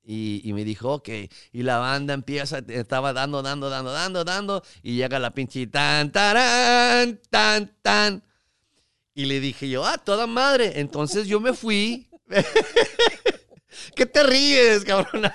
[0.03, 1.09] Y, y me dijo, ok.
[1.51, 4.63] Y la banda empieza, estaba dando, dando, dando, dando, dando.
[4.81, 8.23] Y llega la pinche tan, tarán, tan, tan.
[9.13, 10.79] Y le dije yo, ah, toda madre.
[10.79, 12.09] Entonces yo me fui.
[13.95, 15.33] ¿Qué te ríes, cabrona?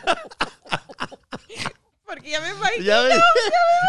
[2.07, 2.85] Porque ya me imagino.
[2.85, 3.19] Ya ves.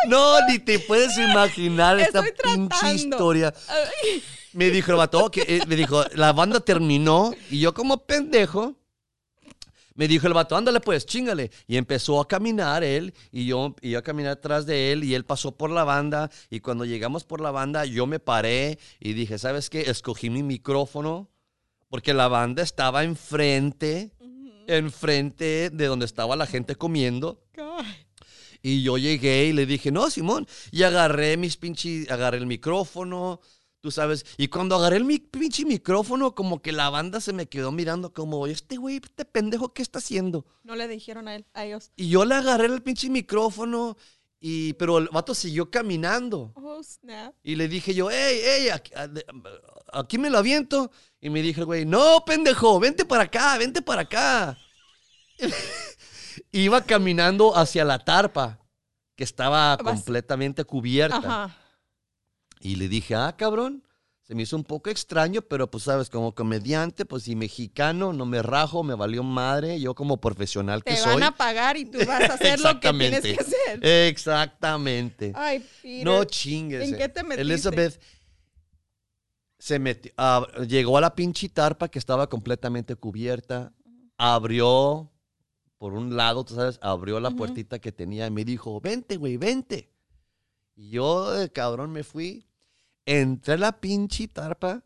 [0.07, 2.95] No, ni te puedes imaginar esta Estoy pinche tratando.
[2.95, 3.53] historia.
[4.53, 8.75] Me dijo el vato, que, eh, me dijo, la banda terminó y yo como pendejo,
[9.95, 11.51] me dijo el vato, ándale pues, chingale.
[11.67, 15.25] Y empezó a caminar él y yo iba a caminar atrás de él y él
[15.25, 19.37] pasó por la banda y cuando llegamos por la banda yo me paré y dije,
[19.37, 19.81] ¿sabes qué?
[19.81, 21.29] Escogí mi micrófono
[21.89, 24.11] porque la banda estaba enfrente,
[24.67, 27.43] enfrente de donde estaba la gente comiendo.
[27.55, 27.85] God.
[28.61, 30.47] Y yo llegué y le dije, no, Simón.
[30.71, 33.39] Y agarré mis pinches, agarré el micrófono,
[33.79, 34.25] tú sabes.
[34.37, 38.11] Y cuando agarré el mi, pinche micrófono, como que la banda se me quedó mirando
[38.11, 40.47] como, este güey, este pendejo, ¿qué está haciendo?
[40.63, 41.91] No le dijeron a él, a ellos.
[41.95, 43.97] Y yo le agarré el pinche micrófono,
[44.47, 46.51] y, pero el vato siguió caminando.
[46.53, 47.33] Oh, snap.
[47.41, 48.91] Y le dije yo, hey, hey, aquí,
[49.91, 50.91] aquí me lo aviento.
[51.19, 54.55] Y me dijo el güey, no, pendejo, vente para acá, vente para acá.
[56.51, 58.59] Iba caminando hacia la tarpa,
[59.15, 61.17] que estaba completamente cubierta.
[61.17, 61.57] Ajá.
[62.59, 63.83] Y le dije, ah, cabrón.
[64.25, 68.25] Se me hizo un poco extraño, pero pues sabes, como comediante, pues y mexicano, no
[68.25, 69.79] me rajo, me valió madre.
[69.79, 71.13] Yo como profesional que Te soy.
[71.13, 73.85] van a pagar y tú vas a hacer lo que tienes que hacer.
[73.85, 75.31] Exactamente.
[75.35, 76.03] Ay, Peter.
[76.05, 76.89] No chingues.
[76.89, 77.41] ¿En qué te metiste?
[77.43, 78.01] Elizabeth
[79.59, 83.73] se metió, ah, llegó a la pinche tarpa que estaba completamente cubierta,
[84.17, 85.11] abrió
[85.77, 89.37] por un lado, tú sabes, abrió la puertita que tenía y me dijo, vente, güey,
[89.37, 89.91] vente.
[90.75, 92.47] Y yo, de cabrón, me fui,
[93.05, 94.83] entré a la pinche tarpa,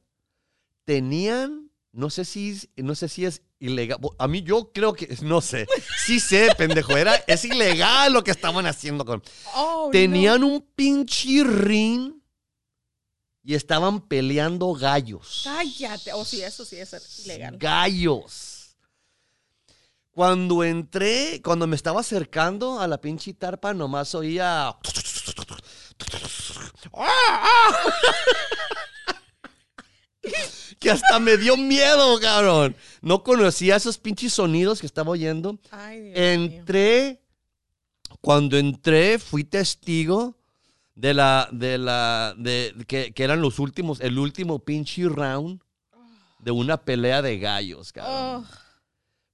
[0.86, 5.18] tenían, no sé si, es- no sé si es ilegal, a mí yo creo que,
[5.22, 5.68] no sé,
[6.06, 9.22] sí sé, pendejo, era, es ilegal lo que estaban haciendo con...
[9.56, 9.92] Oh, no.
[9.92, 12.14] Tenían un pinche ring
[13.44, 15.42] y estaban peleando gallos.
[15.44, 16.14] Cállate.
[16.14, 17.58] Oh, sí, eso sí es ilegal.
[17.58, 18.76] Gallos.
[20.12, 24.76] Cuando entré, cuando me estaba acercando a la pinche tarpa, nomás oía.
[30.80, 32.76] Que hasta me dio miedo, cabrón.
[33.02, 35.60] No conocía esos pinches sonidos que estaba oyendo.
[35.72, 36.24] Ay, Dios mío.
[36.60, 37.22] Entré,
[38.22, 40.38] cuando entré, fui testigo
[40.96, 45.62] de la, de la, de, que, que eran los últimos, el último pinche round
[46.40, 48.46] de una pelea de gallos, cabrón.
[48.46, 48.46] Oh,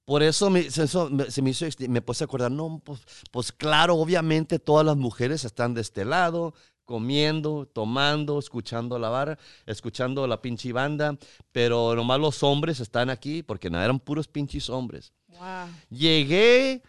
[0.04, 3.00] Por eso, me, se, eso me- se me hizo, me puse a acordar, no, pues,
[3.30, 6.54] pues claro, obviamente todas las mujeres están de este lado,
[6.86, 11.18] comiendo, tomando, escuchando la barra, escuchando la pinche banda,
[11.52, 15.12] pero nomás los hombres están aquí, porque no eran puros pinches hombres.
[15.28, 15.68] wow.
[15.90, 16.82] Llegué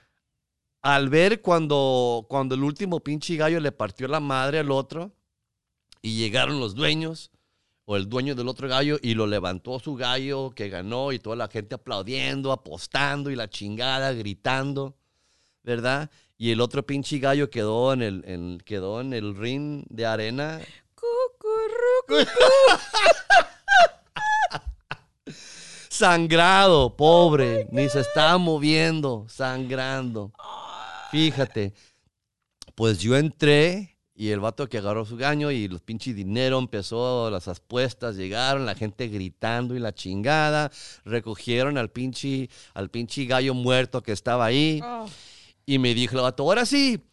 [0.82, 5.12] al ver cuando, cuando el último pinche gallo le partió la madre al otro
[6.02, 7.32] y llegaron los dueños
[7.86, 11.36] o el dueño del otro gallo y lo levantó su gallo que ganó y toda
[11.36, 14.96] la gente aplaudiendo, apostando y la chingada, gritando,
[15.64, 16.12] ¿verdad?
[16.38, 20.62] Y el otro pinche gallo quedó en el, en- quedó en el ring de arena
[20.96, 22.30] Cucurrucu.
[25.90, 30.32] sangrado, pobre, ni se estaba moviendo, sangrando.
[31.12, 31.74] Fíjate,
[32.76, 37.30] pues yo entré y el vato que agarró su gaño y los pinches dinero empezó,
[37.32, 40.72] las apuestas llegaron, la gente gritando y la chingada,
[41.06, 45.08] recogieron al pinche, al pinche gallo muerto que estaba ahí Oh.
[45.68, 47.04] Y me dijo el vato, ahora sí,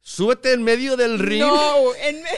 [0.00, 1.40] súbete en medio del ring.
[1.42, 2.30] No, en me-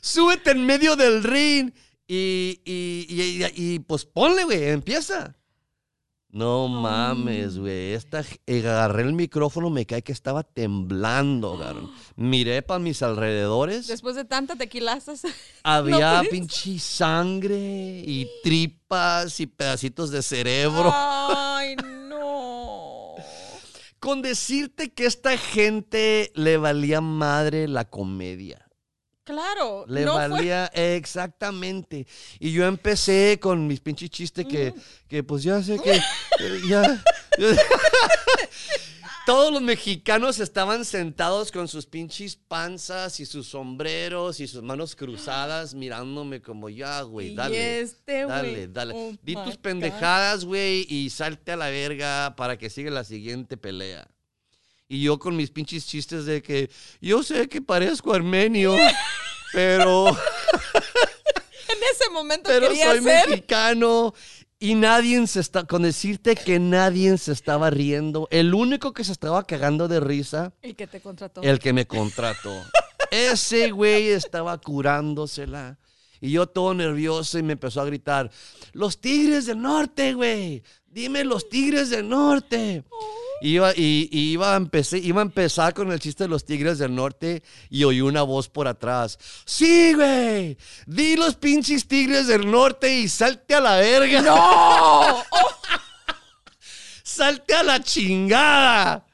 [0.00, 1.72] súbete en medio del ring
[2.06, 5.34] y, y, y, pues ponle, güey, empieza.
[6.28, 7.94] No mames, güey.
[7.94, 11.90] Esta, agarré el micrófono, me cae que estaba temblando, cabrón.
[12.14, 13.86] Miré para mis alrededores.
[13.86, 15.22] después de tanta tequilazas.
[15.62, 16.28] Había puedes.
[16.28, 20.92] pinche sangre y tripas y pedacitos de cerebro.
[20.94, 21.95] Ay, no.
[24.06, 28.64] Con decirte que esta gente le valía madre la comedia.
[29.24, 29.84] Claro.
[29.88, 32.06] Le no fue- valía exactamente.
[32.38, 34.72] Y yo empecé con mis pinches chistes que,
[35.08, 35.90] que pues ya sé que
[36.38, 37.02] eh, ya.
[39.26, 44.94] Todos los mexicanos estaban sentados con sus pinches panzas y sus sombreros y sus manos
[44.94, 47.80] cruzadas mirándome como ya, güey, Y dale.
[47.80, 48.24] este.
[48.24, 48.94] Dale, dale.
[48.94, 53.56] Oh Di tus pendejadas, güey, y salte a la verga para que siga la siguiente
[53.56, 54.06] pelea.
[54.88, 58.76] Y yo con mis pinches chistes de que yo sé que parezco armenio,
[59.52, 60.06] pero,
[61.68, 63.28] En ese momento pero quería soy ser.
[63.28, 64.14] mexicano.
[64.58, 68.26] Y nadie se está, con decirte que nadie se estaba riendo.
[68.30, 71.42] El único que se estaba cagando de risa, El que te contrató.
[71.42, 72.62] el que me contrató.
[73.10, 75.78] Ese güey estaba curándosela.
[76.20, 78.30] Y yo todo nervioso y me empezó a gritar,
[78.72, 80.62] los tigres del norte, güey.
[80.86, 82.82] Dime los tigres del norte.
[83.40, 86.78] Iba, y, y iba, a empecé, iba a empezar con el chiste de los tigres
[86.78, 89.18] del norte y oí una voz por atrás.
[89.44, 90.56] Sí, güey.
[90.86, 94.22] Di los pinches tigres del norte y salte a la verga.
[94.22, 95.22] ¡No!
[97.02, 99.06] salte a la chingada.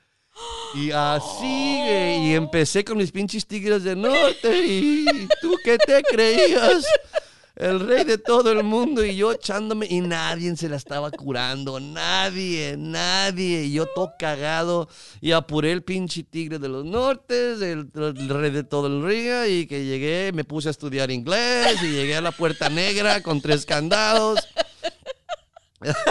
[0.74, 4.66] Y así, güey, y empecé con mis pinches tigres del norte.
[4.66, 6.84] Y tú qué te creías,
[7.56, 9.04] el rey de todo el mundo.
[9.04, 13.64] Y yo echándome, y nadie se la estaba curando, nadie, nadie.
[13.64, 14.88] Y yo todo cagado.
[15.20, 19.46] Y apuré el pinche tigre de los nortes, el, rey de todo el río.
[19.46, 21.82] Y que llegué, me puse a estudiar inglés.
[21.82, 24.38] Y llegué a la puerta negra con tres candados.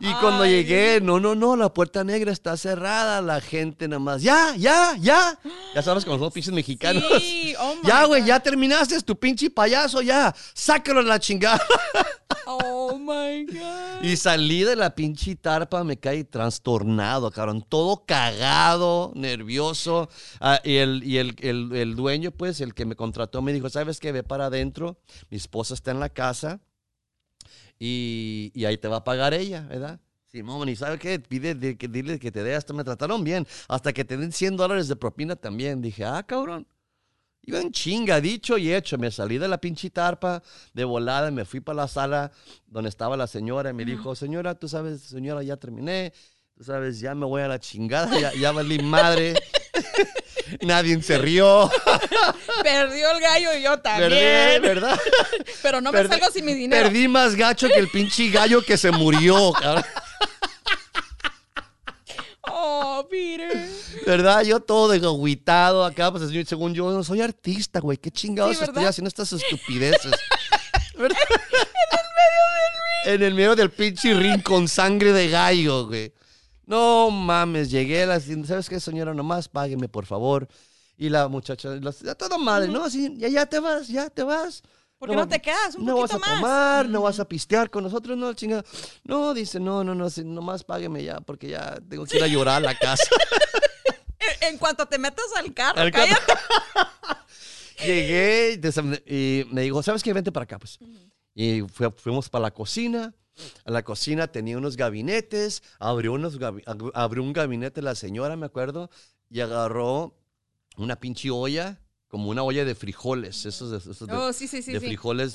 [0.00, 0.50] Y cuando Ay.
[0.52, 4.96] llegué, no, no, no, la puerta negra está cerrada, la gente nada más, ya, ya,
[5.00, 5.38] ya.
[5.74, 7.02] Ya sabes, con los pinches mexicanos.
[7.20, 11.60] Sí, oh ya, güey, ya terminaste, tu pinche payaso, ya, sácalo a la chingada.
[12.46, 14.02] Oh my God.
[14.04, 20.08] Y salí de la pinche tarpa, me caí trastornado, cabrón, todo cagado, nervioso.
[20.40, 23.68] Ah, y el, y el, el- el dueño, pues, el que me contrató, me dijo,
[23.68, 24.12] ¿sabes qué?
[24.12, 24.98] Ve para adentro,
[25.30, 26.60] mi esposa está en la casa
[27.78, 30.00] y, y ahí te va a pagar ella, ¿verdad?
[30.30, 31.18] Simón, ¿y sabe qué?
[31.18, 34.88] Pide, dile que te dé, hasta me trataron bien, hasta que te den 100 dólares
[34.88, 35.80] de propina también.
[35.80, 36.66] Dije, ah, cabrón.
[37.42, 38.98] Iba en chinga, dicho y hecho.
[38.98, 40.42] Me salí de la pinche tarpa
[40.74, 42.30] de volada, me fui para la sala
[42.66, 46.12] donde estaba la señora y me dijo, señora, tú sabes, señora, ya terminé.
[46.54, 49.34] Tú sabes, ya me voy a la chingada, ya, ya valí madre.
[50.62, 51.70] Nadie se rió.
[52.62, 54.62] Perdió el gallo y yo también.
[54.62, 54.98] ¿Verdad?
[55.62, 56.84] Pero no me Perdí- salgo sin mi dinero.
[56.84, 59.84] Perdí más gacho que el pinche gallo que se murió, cabrón.
[62.50, 63.52] Oh, Peter.
[64.06, 64.42] ¿Verdad?
[64.42, 67.98] Yo todo agüitado acá, pues según yo, no soy artista, güey.
[67.98, 70.12] ¿Qué chingados Sí, estoy haciendo estas estupideces?
[70.96, 71.18] ¿Verdad?
[73.04, 76.12] en el medio del pinche ring con sangre de gallo, güey.
[76.68, 79.14] No mames, llegué a la ¿sabes qué, señora?
[79.14, 80.46] Nomás págueme, por favor.
[80.98, 82.84] Y la muchacha, la, toda madre, ¿no?
[82.84, 84.62] Así, ya, ya te vas, ya te vas.
[84.98, 86.28] ¿Por qué no te quedas un no vas a más?
[86.34, 88.64] tomar, no vas a pistear con nosotros, no, chingada.
[89.02, 92.56] No, dice, no, no, no, nomás págueme ya, porque ya tengo que ir a llorar
[92.56, 93.02] a la casa.
[94.42, 96.06] En- En cuanto te metas al carro, Al carro.
[96.26, 96.32] cállate.
[97.86, 98.60] Llegué
[99.06, 100.12] y me dijo, ¿sabes qué?
[100.12, 100.78] Vente para acá, pues.
[101.34, 103.14] Y fui- fuimos para la cocina.
[103.64, 105.62] En la cocina tenía unos gabinetes.
[105.78, 106.62] Abrió, unos gabi-
[106.94, 108.90] abrió un gabinete la señora, me acuerdo,
[109.30, 110.14] y agarró
[110.76, 113.44] una pinche olla, como una olla de frijoles.
[113.46, 114.72] Esos de, esos de- Oh, sí, sí, sí.
[114.72, 115.34] de frijoles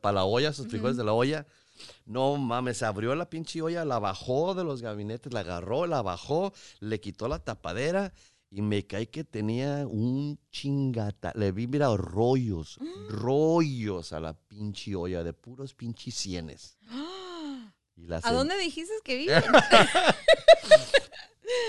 [0.00, 1.46] para la olla, esos frijoles de la olla.
[2.06, 6.52] No mames, abrió la pinche olla, la bajó de los gabinetes, la agarró, la bajó,
[6.80, 8.12] le quitó la tapadera
[8.50, 11.32] y me caí que tenía un chingata.
[11.34, 16.26] Le vi, mira, rollos, rollos a la pinche olla de puros pinches
[17.96, 19.42] la ¿A dónde dijiste que viven?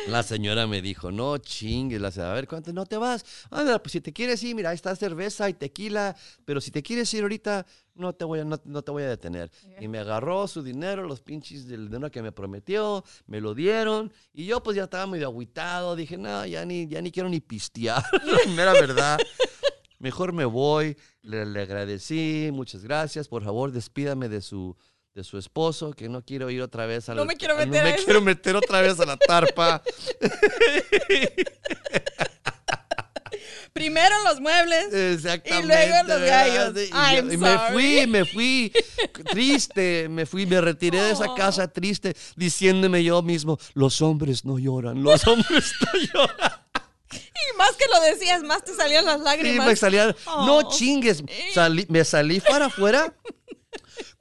[0.07, 2.73] La señora me dijo, no chingues, la señora, a ver, ¿cuánto?
[2.73, 3.23] No te vas.
[3.49, 6.15] Anda, pues si te quieres ir, mira, ahí está cerveza y tequila,
[6.45, 7.65] pero si te quieres ir ahorita,
[7.95, 9.51] no te voy a, no, no te voy a detener.
[9.79, 14.11] Y me agarró su dinero, los pinches del dinero que me prometió, me lo dieron,
[14.33, 17.39] y yo pues ya estaba medio agüitado, dije, no, ya ni, ya ni quiero ni
[17.39, 18.03] pistear,
[18.55, 19.19] mera verdad.
[19.99, 24.77] Mejor me voy, le, le agradecí, muchas gracias, por favor, despídame de su,
[25.19, 27.65] de su esposo, que no quiero ir otra vez a No la- me quiero no
[27.65, 29.83] meter me quiero meter otra vez a la tarpa.
[33.73, 34.91] Primero los muebles.
[34.93, 35.65] Exactamente.
[35.65, 36.73] Y luego los gallos.
[36.75, 38.71] Sí, Y, me fui, me fui
[39.29, 41.35] triste, me fui, me retiré de esa Oh.
[41.35, 46.51] casa triste, diciéndome yo mismo, los hombres no lloran, los hombres no lloran.
[47.11, 49.67] Y más que lo decías, más te salían las Sí, lágrimas.
[49.67, 50.45] me salía, Oh.
[50.45, 53.13] no chingues, salí- me salí para afuera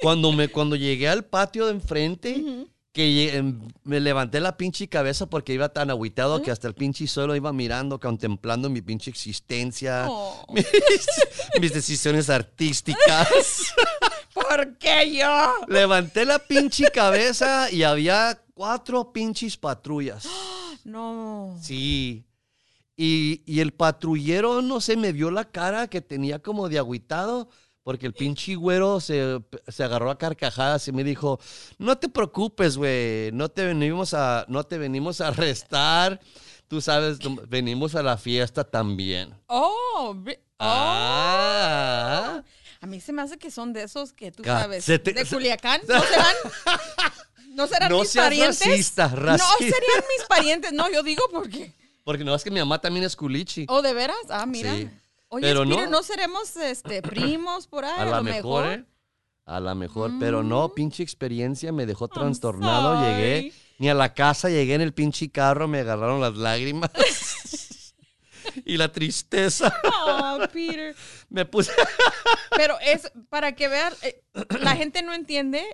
[0.00, 2.66] cuando, me, cuando llegué al patio de enfrente.
[2.90, 7.06] Que em, me levanté la pinche cabeza porque iba tan agüitado que hasta el pinche
[7.06, 10.44] suelo iba mirando, contemplando mi pinche existencia, Oh.
[10.52, 10.66] mis,
[11.60, 13.74] mis decisiones artísticas.
[14.34, 15.52] ¿Por qué yo?
[15.68, 20.26] Levanté la pinche cabeza y había cuatro pinches patrullas.
[20.84, 21.58] No.
[21.60, 22.24] Sí.
[22.96, 27.50] Y, y el patrullero, no sé, me vio la cara que tenía como de agüitado,
[27.88, 31.40] porque el pinche güero se, se agarró a carcajadas y me dijo,
[31.78, 36.20] no te preocupes, güey, no te venimos a, no te venimos a arrestar,
[36.68, 39.34] tú sabes, venimos a la fiesta también.
[39.46, 40.24] Oh, oh.
[40.58, 42.42] Ah.
[42.82, 44.84] A mí se me hace que son de esos que tú Ca- sabes.
[44.84, 45.80] te- de Culiacán.
[45.88, 46.34] ¿No serán?
[47.54, 48.66] ¿No serán No mis seas parientes?
[48.66, 50.72] racista, No serían mis parientes.
[50.74, 51.72] No, yo digo porque.
[52.04, 53.64] Porque no es que mi mamá también es culichi.
[53.66, 54.18] ¿O de veras?
[54.28, 54.74] Ah, mira.
[54.76, 54.90] Sí.
[55.28, 55.86] Oye, Pero no.
[55.86, 56.02] no.
[56.02, 58.00] seremos este, primos por ahí.
[58.00, 58.84] a lo mejor, ¿eh?
[59.44, 63.02] A lo mejor, pero no, pinche experiencia me dejó trastornado.
[63.02, 66.90] Llegué, ni a la casa llegué en el pinche carro, me agarraron las lágrimas.
[68.66, 69.74] y la tristeza.
[70.06, 70.94] Oh, Peter.
[71.30, 71.72] Me puse.
[72.56, 74.22] Pero es para que vean, eh,
[74.60, 75.64] la gente no entiende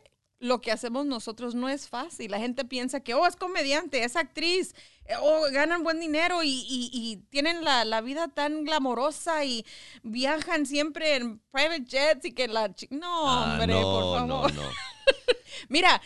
[0.40, 2.30] lo que hacemos nosotros no es fácil.
[2.30, 4.74] La gente piensa que, oh, es comediante, es actriz,
[5.06, 9.64] eh, oh, ganan buen dinero y, y- y tienen la, la vida tan glamorosa y
[10.02, 12.68] viajan siempre en private jets y que la...
[12.90, 14.26] No, Ah, hombre, por favor.
[14.28, 14.62] no, no.
[15.68, 16.00] Mira,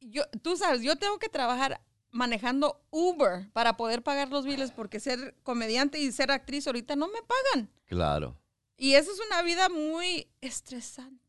[0.00, 5.00] yo, tú sabes, yo tengo que trabajar manejando Uber para poder pagar los biles porque
[5.00, 7.70] ser comediante y ser actriz ahorita no me pagan.
[7.86, 8.36] Claro.
[8.76, 11.23] Y eso es una vida muy estresante.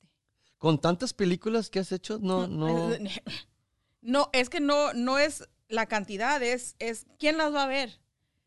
[0.65, 2.65] Con tantas películas que has hecho, no, no.
[4.01, 7.99] No, es que no, no es la cantidad, es, es quién las va a ver.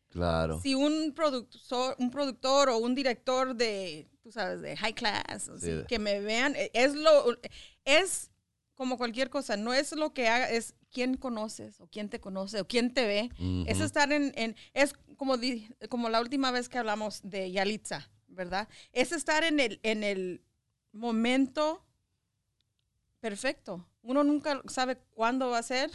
[0.09, 0.59] Claro.
[0.61, 5.67] Si un productor, un productor o un director de, tú sabes, de high class, así,
[5.87, 7.37] que me vean, e- es lo,
[7.85, 8.31] es
[8.75, 12.59] como cualquier cosa, no es lo que haga, es quién conoces o quién te conoce
[12.59, 13.29] o quién te ve.
[13.65, 18.09] Es estar en, en- es como, di- como la última vez que hablamos de Yalitza,
[18.27, 18.67] ¿verdad?
[18.91, 20.41] Es estar en el, en el
[20.91, 21.85] momento
[23.19, 23.85] perfecto.
[24.01, 25.91] Uno nunca sabe cuándo va a ser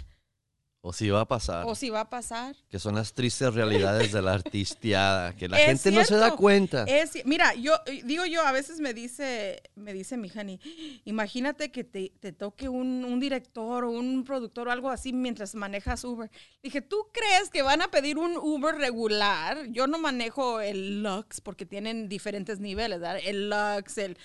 [0.86, 1.64] O si va a pasar.
[1.66, 2.54] o si va a pasar.
[2.68, 5.34] Que son las tristes realidades de la artisteada.
[5.34, 6.84] Que la Es gente no se da cuenta.
[6.84, 10.60] Es, mira, yo eh, digo yo, a veces me dice, me dice mi honey,
[11.06, 15.54] imagínate que te, te toque un, un director o un productor o algo así mientras
[15.54, 16.30] manejas Uber.
[16.62, 19.66] Dije, ¿tú crees que van a pedir un Uber regular?
[19.68, 23.20] Yo no manejo el Lux porque tienen diferentes niveles, ¿verdad?
[23.24, 24.18] El Lux, el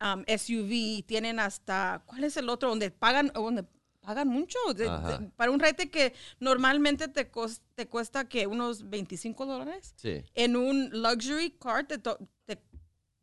[0.00, 2.68] um, SUV, tienen hasta, ¿cuál es el otro?
[2.70, 3.64] Donde pagan, donde
[4.00, 4.58] pagan mucho.
[4.74, 5.18] De- Ajá.
[5.18, 10.24] de- para un rete que normalmente te, cos- te cuesta que unos 25 dólares Sí.
[10.34, 11.98] en un luxury car te,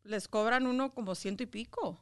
[0.03, 2.01] les cobran uno como ciento y pico.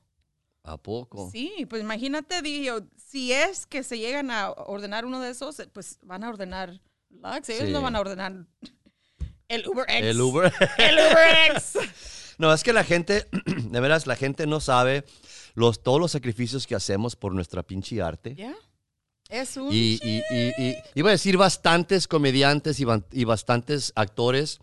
[0.63, 1.29] ¿A poco?
[1.31, 5.61] Sí, pues imagínate, dije yo, si es que se llegan a ordenar uno de esos,
[5.73, 7.49] pues van a ordenar Lux.
[7.49, 7.71] Ellos Sí.
[7.71, 8.45] no van a ordenar
[9.47, 10.05] el Uber X.
[10.05, 10.51] El Uber.
[10.79, 11.77] El Uber X.
[12.37, 15.05] No, es que la gente, de veras, la gente no sabe
[15.53, 18.35] los, todos los sacrificios que hacemos por nuestra pinche arte.
[18.35, 18.55] ¿Ya?
[19.29, 19.71] Es un...
[19.71, 24.59] Y, y, y, y- iba a decir bastantes comediantes y, bastantes actores.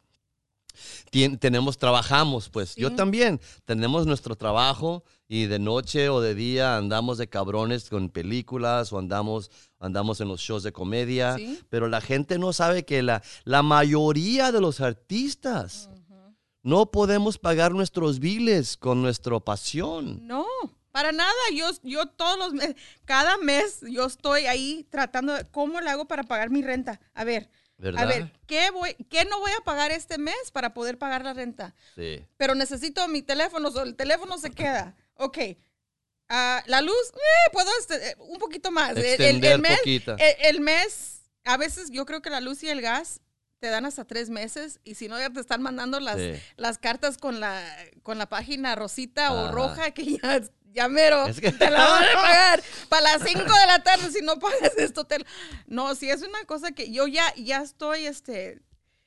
[1.10, 2.76] tien- tenemos, trabajamos, pues.
[2.76, 3.40] Yo también.
[3.64, 8.98] Tenemos nuestro trabajo y de noche o de día andamos de cabrones con películas o
[8.98, 11.36] andamos, andamos en los shows de comedia.
[11.36, 11.58] Sí.
[11.68, 15.88] Pero la gente no sabe que la, la mayoría de los artistas
[16.62, 20.26] no podemos pagar nuestros biles con nuestra pasión.
[20.26, 20.46] No,
[20.90, 21.32] para nada.
[21.54, 26.06] Yo, yo todos los meses, cada mes yo estoy ahí tratando de cómo le hago
[26.06, 27.00] para pagar mi renta.
[27.14, 28.02] A ver, ¿Verdad?
[28.02, 31.32] a ver, ¿qué, voy, ¿qué no voy a pagar este mes para poder pagar la
[31.34, 31.74] renta?
[31.96, 32.24] Sí.
[32.36, 34.94] Pero necesito mi teléfono, o el teléfono se queda.
[35.14, 35.38] Ok.
[36.28, 38.92] Ah, la luz, eh, puedo este, eh, un poquito más.
[38.92, 39.80] El- el- Extender el, mes,
[40.38, 43.20] el mes, a veces yo creo que la luz y el gas
[43.62, 46.32] te dan hasta tres meses y si no ya te están mandando las, Sí.
[46.56, 47.64] las cartas con la,
[48.02, 49.34] con la página rosita Ajá.
[49.34, 50.40] o roja que ya,
[50.72, 54.10] ya mero Es que- te la van a pagar para las 5 de la tarde
[54.10, 55.04] si no pagas esto.
[55.04, 55.18] Te...
[55.68, 58.60] No, si es una cosa que yo ya, ya estoy, este,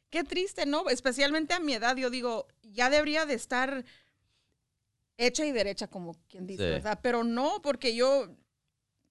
[0.09, 0.87] qué triste, ¿no?
[0.87, 3.83] Especialmente a mi edad, yo digo, ya debería de estar
[5.17, 6.69] hecha y derecha, como quien dice, Sí.
[6.69, 6.99] ¿verdad?
[7.03, 8.29] Pero no, porque yo,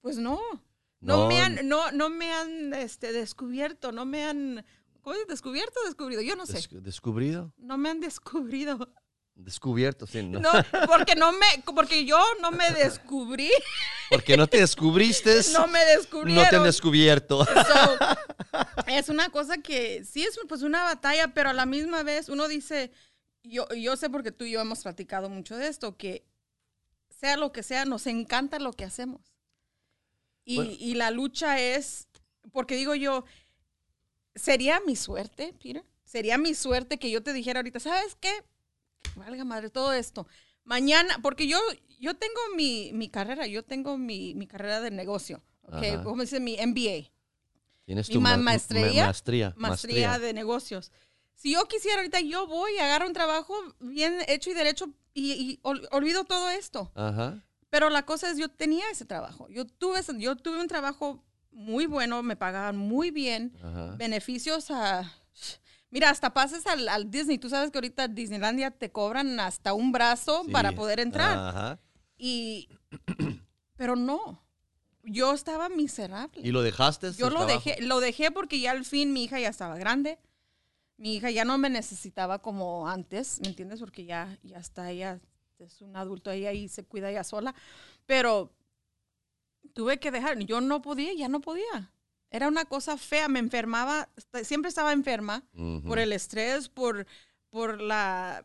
[0.01, 0.39] pues no.
[1.01, 4.65] No, No, me han, no, no me han este, descubierto, no me han,
[5.05, 5.27] ¿cómo es?
[5.27, 6.21] ¿Descubierto o descubrido?
[6.21, 6.53] Yo no sé.
[6.53, 7.53] Des- ¿Descubrido?
[7.57, 8.91] No me han descubrido.
[9.35, 10.23] Descubierto, sí.
[10.23, 10.39] No.
[10.39, 10.51] No,
[10.87, 13.51] porque no me, porque yo no me descubrí,
[14.09, 16.49] Porque no te descubriste, no me no descubrieron.
[16.49, 17.45] te han descubierto.
[17.45, 17.97] So,
[18.87, 22.47] es una cosa que sí es pues una batalla, pero a la misma vez uno
[22.47, 22.91] dice,
[23.43, 26.25] yo, yo sé porque tú y yo hemos platicado mucho de esto, que
[27.09, 29.21] sea lo que sea, nos encanta lo que hacemos.
[30.45, 30.71] Y, Bueno.
[30.79, 32.07] y la lucha es,
[32.53, 33.25] porque digo yo,
[34.35, 38.31] sería mi suerte, Peter, sería mi suerte que yo te dijera ahorita, ¿sabes qué?
[39.15, 40.27] Valga madre todo esto.
[40.63, 41.59] Mañana, porque yo,
[41.99, 45.73] yo tengo mi, mi carrera, yo tengo mi, mi carrera de negocio, ¿ok?
[45.73, 46.03] Ajá.
[46.03, 47.09] Como dice mi MBA
[47.85, 49.53] Tienes Mi tu ma- ma- maestría, ma- maestría.
[49.57, 50.91] maestría de negocios.
[51.35, 55.59] Si yo quisiera ahorita, yo voy, agarro un trabajo bien hecho y derecho y, y
[55.61, 56.91] ol- olvido todo esto.
[56.95, 57.43] Ajá.
[57.69, 59.47] Pero la cosa es, yo tenía ese trabajo.
[59.49, 61.23] Yo tuve, yo tuve un trabajo
[61.55, 63.95] muy bueno, me pagaban muy bien, Ajá.
[63.95, 65.09] beneficios a...
[65.89, 67.37] Mira, hasta pases al, al Disney.
[67.37, 70.51] Tú sabes que ahorita Disneylandia te cobran hasta un brazo Sí.
[70.51, 71.37] para poder entrar.
[71.37, 71.79] Ajá.
[72.17, 72.67] Y,
[73.77, 74.43] pero no,
[75.03, 76.41] yo estaba miserable.
[76.43, 77.13] ¿Y lo dejaste?
[77.13, 77.63] Yo lo trabajo?
[77.65, 80.19] dejé, lo dejé porque ya al fin mi hija ya estaba grande.
[80.97, 83.79] Mi hija ya no me necesitaba como antes, ¿me entiendes?
[83.79, 85.19] Porque ya, ya está, ella
[85.59, 87.55] es un adulto, ella y se cuida ella sola.
[88.05, 88.51] Pero
[89.75, 91.91] tuve que dejar, yo no podía, ya no podía.
[92.31, 94.09] Era una cosa fea, me enfermaba,
[94.43, 95.43] siempre estaba enferma
[95.85, 97.05] por el estrés, por,
[97.49, 98.43] por la,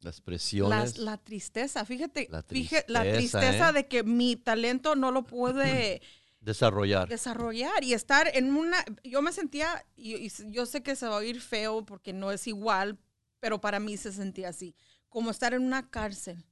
[0.00, 0.98] Las la, presiones.
[0.98, 1.84] la tristeza.
[1.84, 3.72] Fíjate, La fíjate, la tristeza, tristeza ¿eh?
[3.74, 6.02] de que mi talento no lo pude
[6.40, 7.08] Desarrollar.
[7.08, 11.14] desarrollar y estar en una, yo me sentía, y, y yo sé que se va
[11.14, 12.98] a oír feo porque no es igual,
[13.40, 14.74] pero para mí se sentía así,
[15.08, 16.44] como estar en una cárcel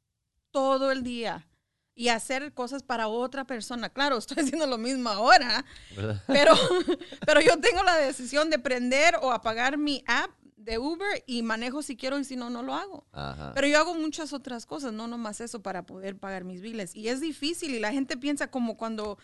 [0.51, 1.47] todo el día
[1.95, 3.91] y hacer cosas para otra persona.
[3.91, 5.65] Claro, estoy haciendo lo mismo ahora,
[5.97, 6.23] ¿verdad?
[6.27, 6.55] pero,
[7.27, 11.83] pero yo tengo la decisión de prender o apagar mi app de Uber y manejo
[11.83, 13.07] si quiero y si no, no lo hago.
[13.13, 13.53] Ajá.
[13.55, 16.95] Pero yo hago muchas otras cosas, no nomás eso para poder pagar mis biles.
[16.95, 19.19] Y es difícil y la gente piensa como cuando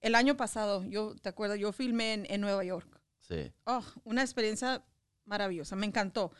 [0.00, 1.58] el año pasado, yo, ¿te acuerdas?
[1.58, 3.00] Yo filmé en, en Nueva York.
[3.20, 3.52] Sí.
[3.64, 4.84] Oh, una experiencia
[5.24, 6.32] maravillosa, me encantó.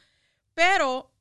[0.55, 1.13] Pero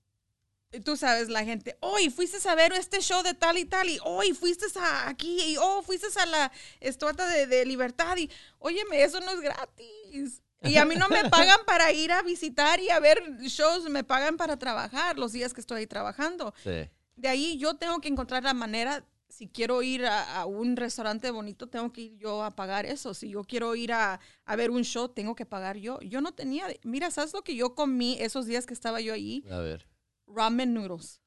[0.83, 3.99] tú sabes, la gente, hoy fuiste a ver este show de tal y tal, y
[4.03, 9.03] hoy fuiste a aquí, y oh, fuiste a la estatua de, de libertad, y óyeme,
[9.03, 10.41] eso no es gratis.
[10.61, 14.03] Y a mí no me pagan para ir a visitar y a ver shows, me
[14.03, 16.53] pagan para trabajar los días que estoy ahí trabajando.
[16.63, 16.89] Sí.
[17.15, 21.31] De ahí yo tengo que encontrar la manera, si quiero ir a, a un restaurante
[21.31, 23.13] bonito, tengo que ir yo a pagar eso.
[23.13, 25.99] Si yo quiero ir a, a ver un show, tengo que pagar yo.
[26.01, 29.45] Yo no tenía, mira, ¿sabes lo que yo comí esos días que estaba yo ahí?
[29.49, 29.87] A ver.
[30.33, 31.21] Ramen noodles.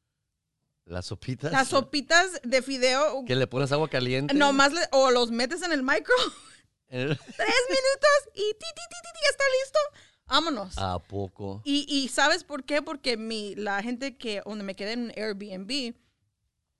[0.85, 1.53] Las sopitas.
[1.53, 4.35] Las sopitas de fideo, Que le pones agua caliente.
[4.35, 6.15] nomás, le- o los metes en el micro,
[6.89, 9.79] tres minutos y ti, ti, ti, ti, está listo.
[10.27, 10.79] Vámonos.
[10.79, 11.61] ¿A poco?
[11.65, 12.83] Y, y ¿sabes por qué?
[12.83, 15.95] Porque mi, la gente que, donde me quedé en Airbnb,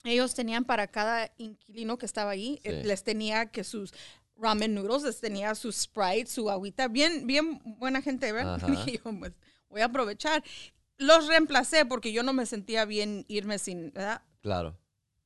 [0.05, 2.71] ellos tenían para cada inquilino que estaba ahí, Sí.
[2.71, 3.93] eh, les tenía que sus
[4.37, 8.59] ramen noodles, les tenía su Sprite, su agüita, bien, bien buena gente, ¿verdad?
[8.87, 9.33] Dije yo, pues,
[9.69, 10.43] voy a aprovechar.
[10.99, 14.23] Los reemplacé porque yo no me sentía bien irme sin, ¿verdad?
[14.41, 14.79] Claro.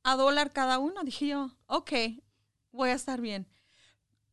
[0.03, 1.91] A dólar cada uno, dije yo, ok,
[2.71, 3.47] voy a estar bien.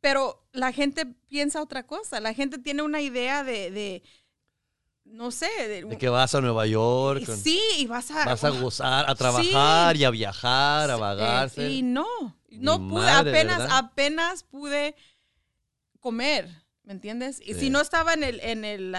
[0.00, 4.02] Pero la gente piensa otra cosa, la gente tiene una idea de, de
[5.04, 7.24] no sé, de, De que vas a Nueva York.
[7.26, 8.24] con- Sí, y vas a...
[8.24, 11.68] Vas a gozar, a trabajar y a viajar, a Eh, vagarse.
[11.70, 12.06] y no,
[12.50, 13.76] no Mi pude, madre, apenas, ¿verdad?
[13.78, 14.94] apenas pude
[16.00, 16.48] comer,
[16.84, 17.40] ¿me entiendes?
[17.40, 17.60] Y Sí.
[17.60, 18.94] si no estaba en el, en el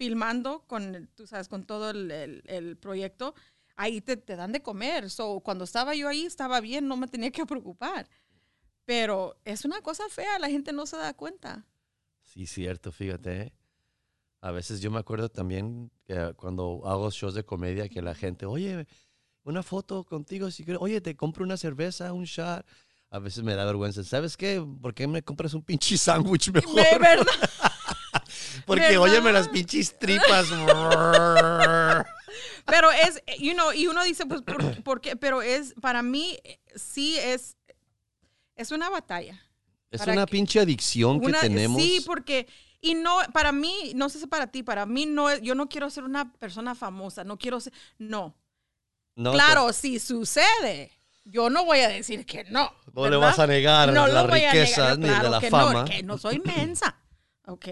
[0.00, 3.34] filmando con, tú sabes, con todo el, el- el proyecto,
[3.76, 5.10] ahí te, te dan de comer.
[5.10, 8.08] So, cuando estaba yo ahí, estaba bien, no me tenía que preocupar.
[8.86, 11.66] Pero es una cosa fea, la gente no se da cuenta.
[12.22, 13.40] Sí, cierto, fíjate.
[13.42, 13.52] ¿eh?
[14.40, 18.46] A veces yo me acuerdo también que cuando hago shows de comedia que la gente,
[18.46, 18.86] oye,
[19.44, 22.64] una foto contigo, si quieres, oye, te compro una cerveza, un shot.
[23.10, 24.02] A veces me da vergüenza.
[24.02, 24.64] ¿Sabes qué?
[24.80, 26.74] ¿Por qué me compras un pinche sándwich mejor?
[26.98, 27.26] Verdad.
[28.66, 29.00] Porque, ¿verdad?
[29.02, 30.46] óyeme, las pinches tripas.
[32.66, 35.16] Pero es, you know, y uno dice, pues, ¿por, por qué?
[35.16, 36.38] Pero es, para mí,
[36.76, 37.56] sí es,
[38.56, 39.40] es una batalla.
[39.90, 41.80] es Para una que- pinche adicción que Una- tenemos.
[41.82, 42.46] Sí, porque,
[42.80, 45.68] y no, para mí, no sé si para ti, para mí no es, yo no
[45.68, 48.36] quiero ser una persona famosa, no quiero ser, no.
[49.16, 50.92] No, claro, si sucede,
[51.24, 52.72] yo no voy a decir que no.
[52.94, 55.72] No le vas a negar no la riqueza negar, ni claro de la que fama.
[55.72, 56.96] No, que no soy mensa.
[57.46, 57.66] Ok.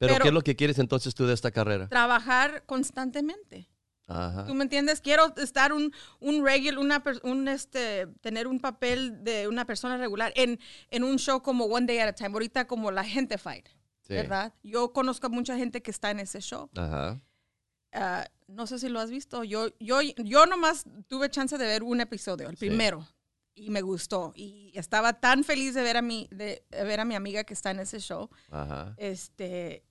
[0.00, 1.86] Pero, pero- ¿qué es lo que quieres entonces tú de esta carrera?
[1.88, 3.68] Trabajar constantemente.
[4.08, 4.44] Ajá.
[4.44, 5.00] ¿Tú me entiendes?
[5.00, 10.32] Quiero estar un, un regular, una, un, este, tener un papel de una persona regular
[10.34, 10.58] en,
[10.90, 13.68] en un show como One Day at a Time, ahorita como la gente fight,
[14.02, 14.14] Sí.
[14.14, 14.52] ¿verdad?
[14.64, 16.68] Yo conozco a mucha gente que está en ese show.
[16.76, 17.20] Ajá.
[17.92, 19.44] Ah, no sé si lo has visto.
[19.44, 22.66] Yo, yo, yo nomás tuve chance de ver un episodio, el Sí.
[22.66, 23.06] primero,
[23.54, 24.32] y me gustó.
[24.34, 27.54] Y estaba tan feliz de ver a mi, de, de ver a mi amiga que
[27.54, 28.28] está en ese show.
[28.50, 28.94] Ajá.
[28.96, 29.84] Este,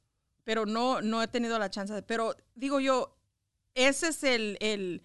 [0.43, 3.15] pero no, no he tenido la chance de, pero digo yo,
[3.75, 5.01] ese es el, el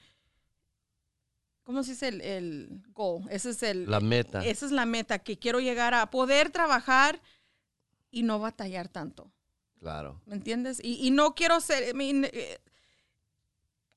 [1.65, 2.09] ¿cómo se dice?
[2.09, 4.45] El, el goal, ese es el, La meta.
[4.45, 7.21] esa es la meta, que quiero llegar a poder trabajar
[8.11, 9.31] y no batallar tanto,
[9.81, 10.21] Claro.
[10.27, 10.81] ¿me entiendes?
[10.83, 12.59] Y, y no quiero ser, I mean, eh,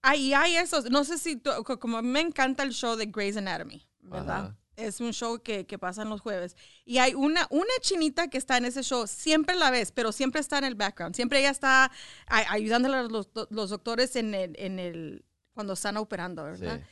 [0.02, 3.38] hay, hay esos, no sé si, tú- co- como me encanta el show de Grey's
[3.38, 4.38] Anatomy, ¿verdad?
[4.46, 4.58] Ajá.
[4.78, 6.56] Es un show que, que pasa en los jueves.
[6.86, 10.40] Y hay una, una chinita que está en ese show, siempre la ves, pero siempre
[10.40, 11.16] está en el background.
[11.16, 11.86] Siempre ella está
[12.28, 16.80] a- ayudándole a los, los doctores en el, en el, cuando están operando, ¿verdad?
[16.80, 16.86] Sí.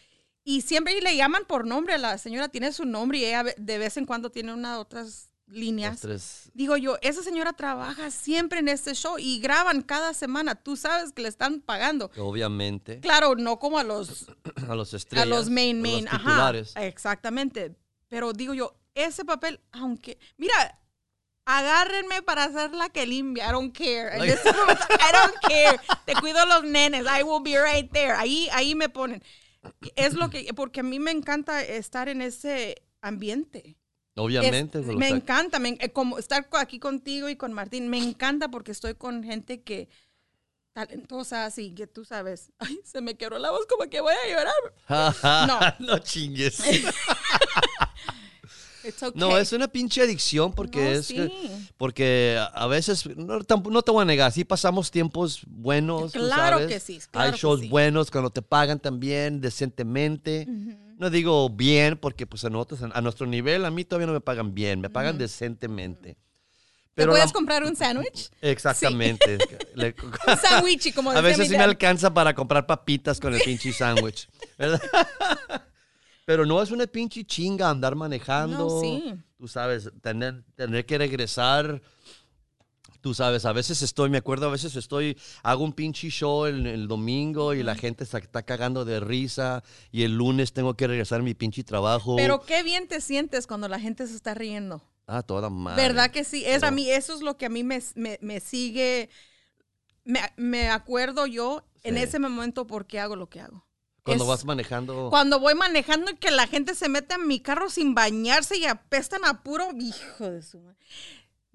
[0.47, 3.97] Y siempre le llaman por nombre, la señora tiene su nombre y ella de vez
[3.97, 6.01] en cuando tiene una otras líneas.
[6.01, 6.49] Tres.
[6.53, 10.55] Digo yo, esa señora trabaja siempre en este show y graban cada semana.
[10.55, 12.11] Tú sabes que le están pagando.
[12.17, 12.99] Obviamente.
[12.99, 14.27] Claro, no como a los,
[14.67, 15.25] A los estrellas.
[15.25, 16.05] a los main, a main.
[16.05, 16.85] Los Ajá.
[16.85, 17.75] Exactamente.
[18.07, 20.79] Pero digo yo, ese papel, aunque, mira,
[21.45, 23.47] agárrenme para hacer la que limpia.
[23.49, 24.17] I don't care.
[24.17, 25.79] Like- este I don't care.
[26.05, 27.05] Te cuido los nenes.
[27.05, 28.13] I will be right there.
[28.13, 29.23] Ahí, ahí me ponen.
[29.95, 33.77] Es lo que, porque a mí me encanta estar en ese ambiente.
[34.15, 34.79] Obviamente.
[34.79, 38.71] Es- me encanta, me eh, como estar aquí contigo y con Martín, me encanta porque
[38.71, 39.89] estoy con gente que
[40.73, 44.29] talentosa, así que tú sabes, ay, se me quebró la voz como que voy a
[44.29, 45.47] llorar.
[45.79, 45.87] no.
[45.87, 46.61] no chingues.
[48.87, 49.11] Okay.
[49.15, 51.31] No, es una pinche adicción porque No, es sí.
[51.75, 56.57] porque a veces no, no te voy a negar, sí pasamos tiempos buenos, tú Claro
[56.59, 56.67] sabes.
[56.67, 57.67] que sí, claro Hay shows sí.
[57.67, 60.47] buenos cuando te pagan también decentemente.
[60.97, 64.21] No digo bien porque pues a nosotros a nuestro nivel a mí todavía no me
[64.21, 66.13] pagan bien, me pagan decentemente.
[66.13, 68.29] ¿Te Pero puedes la- comprar un sándwich?
[68.41, 69.37] exactamente.
[69.75, 69.93] Le-
[70.27, 74.29] Un sándwich, como a veces sí me alcanza para comprar papitas con el pinche sándwich.
[74.57, 74.81] ¿verdad?
[76.25, 78.57] Pero no es una pinche chinga andar manejando.
[78.57, 79.13] No, sí.
[79.37, 81.81] Tú sabes, tener, tener que regresar.
[83.05, 86.65] Tú sabes, a veces estoy, me acuerdo, a veces estoy, hago un pinche show el,
[86.65, 91.19] el domingo y la gente está cagando de risa y el lunes tengo que regresar
[91.19, 92.15] a mi pinche trabajo.
[92.15, 94.81] Pero qué bien te sientes cuando la gente se está riendo.
[95.05, 95.83] ah, toda madre.
[95.83, 96.43] ¿Verdad que sí?
[96.47, 99.11] Es a mí, eso es lo que a mí me, me- me sigue.
[100.03, 103.67] Me, me acuerdo yo en ese momento por qué hago lo que hago.
[104.01, 105.11] Cuando Es- vas manejando.
[105.11, 108.65] Cuando voy manejando y que la gente se mete en mi carro sin bañarse y
[108.65, 110.79] apestan a puro hijo de su madre.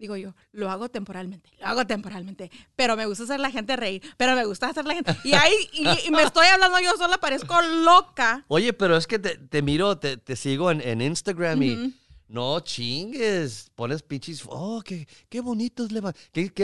[0.00, 4.02] Digo yo, lo hago temporalmente, lo hago temporalmente, pero me gusta hacer la gente reír,
[4.16, 5.14] pero me gusta hacer la gente.
[5.24, 8.44] Y ahí y, y me estoy hablando yo sola, parezco loca.
[8.48, 11.94] Oye, pero es que te, te miro, te, te sigo en, en Instagram y
[12.28, 16.62] no chingues, pones pinches, oh, qué, qué bonitos leva- qué, qué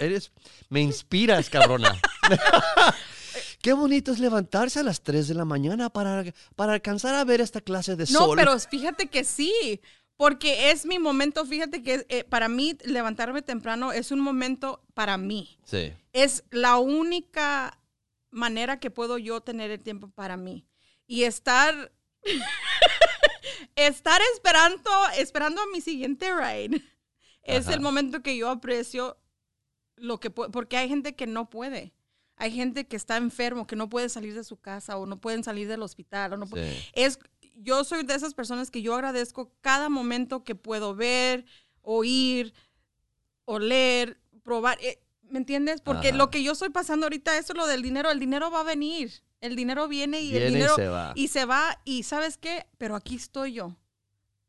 [0.00, 0.32] eres,
[0.68, 1.96] me inspiras, cabrona.
[3.62, 6.24] qué bonito es levantarse a las 3 de la mañana para,
[6.56, 8.36] para alcanzar a ver esta clase de No, sol.
[8.36, 9.80] pero fíjate que sí,
[10.16, 15.16] porque es mi momento, fíjate que eh, para mí levantarme temprano es un momento para
[15.16, 15.58] mí.
[15.64, 17.78] Sí, es la única
[18.30, 20.66] manera que puedo yo tener el tiempo para mí.
[21.06, 21.92] Y estar,
[23.76, 26.82] estar esperando, esperando a mi siguiente ride.
[27.42, 27.74] Es Ajá.
[27.74, 29.18] el momento que yo aprecio
[29.96, 31.92] lo que porque hay gente que no puede.
[32.36, 35.44] Hay gente que está enfermo, que no puede salir de su casa o no pueden
[35.44, 36.32] salir del hospital.
[36.32, 36.54] O no sí.
[36.94, 37.18] es,
[37.56, 41.44] yo soy de esas personas que yo agradezco cada momento que puedo ver,
[41.82, 42.52] oír,
[43.44, 44.78] oler, probar.
[44.80, 45.80] eh, ¿Me entiendes?
[45.80, 46.16] Porque Ajá.
[46.16, 48.64] lo que yo estoy pasando ahorita, eso es lo del dinero, el dinero va a
[48.64, 49.12] venir.
[49.40, 51.12] El dinero viene y Viene el y dinero se va.
[51.14, 51.80] y se va.
[51.84, 53.76] Y sabes qué, pero aquí estoy yo.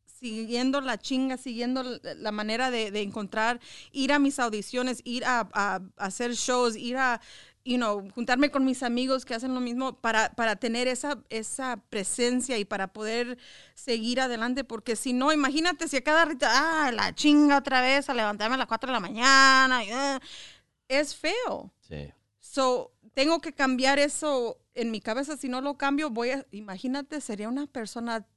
[0.06, 3.60] Siguiendo la chinga, siguiendo la- la manera de, de encontrar,
[3.91, 7.20] ir a mis audiciones, ir a, a- a hacer shows, ir a,
[7.66, 11.78] you know, juntarme con mis amigos que hacen lo mismo para, para tener esa, esa
[11.89, 13.38] presencia y para poder
[13.74, 14.63] seguir adelante.
[14.63, 18.53] Porque si no, imagínate si a cada rita, ah, la chinga otra vez, a levantarme
[18.55, 19.84] a las 4 de la mañana.
[19.84, 20.22] y, ah,
[20.88, 21.74] es feo.
[21.82, 22.13] Sí.
[22.39, 25.36] So, tengo que cambiar eso en mi cabeza.
[25.36, 28.28] Si no lo cambio, voy a, imagínate, sería una persona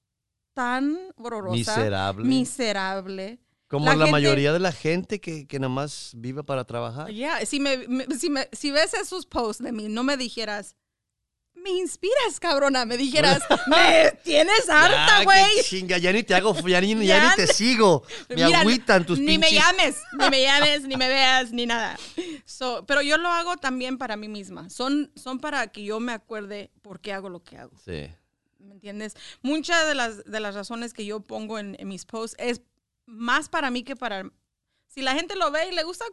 [0.55, 1.57] tan horrorosa.
[1.57, 2.25] Miserable.
[2.25, 3.39] Miserable.
[3.69, 7.11] Como la la, gente- mayoría de la gente que, que nada más vive para trabajar.
[7.11, 10.75] Ya, si, me, me- si, me- si ves esos posts de mí, no me dijeras,
[11.55, 12.85] me inspiras, cabrona.
[12.87, 15.45] Me dijeras, me tienes harta, güey.
[15.65, 18.05] Chinga, ya ni te hago, ya ni, ya Ya ni te sigo.
[18.31, 19.65] Me Mira, agüitan tus Ni me pinches.
[19.67, 21.99] llames, ni me llames, ni me veas, ni nada.
[22.47, 24.71] So, pero yo lo hago también para mí misma.
[24.71, 27.73] Son, son para que yo me acuerde por qué hago lo que hago.
[27.85, 28.07] Sí.
[28.61, 29.15] ¿Me entiendes?
[29.43, 32.63] Muchas de las, de las razones que yo pongo en, en mis posts es
[33.09, 34.31] más para mí que para...
[34.87, 36.05] Si la gente lo ve y le gusta,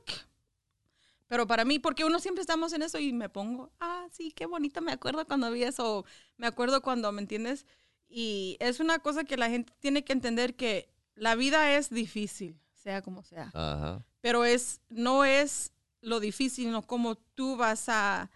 [1.28, 4.46] pero para mí, porque uno siempre estamos en eso y me pongo, ah, sí, qué
[4.46, 6.06] bonito, me acuerdo cuando vi eso,
[6.38, 7.66] me acuerdo cuando, ¿me entiendes?
[8.08, 12.60] Y es una cosa que la gente tiene que entender que la vida es difícil,
[12.74, 14.06] sea como sea, Ajá.
[14.22, 18.30] pero es, no es lo difícil, no como tú vas a,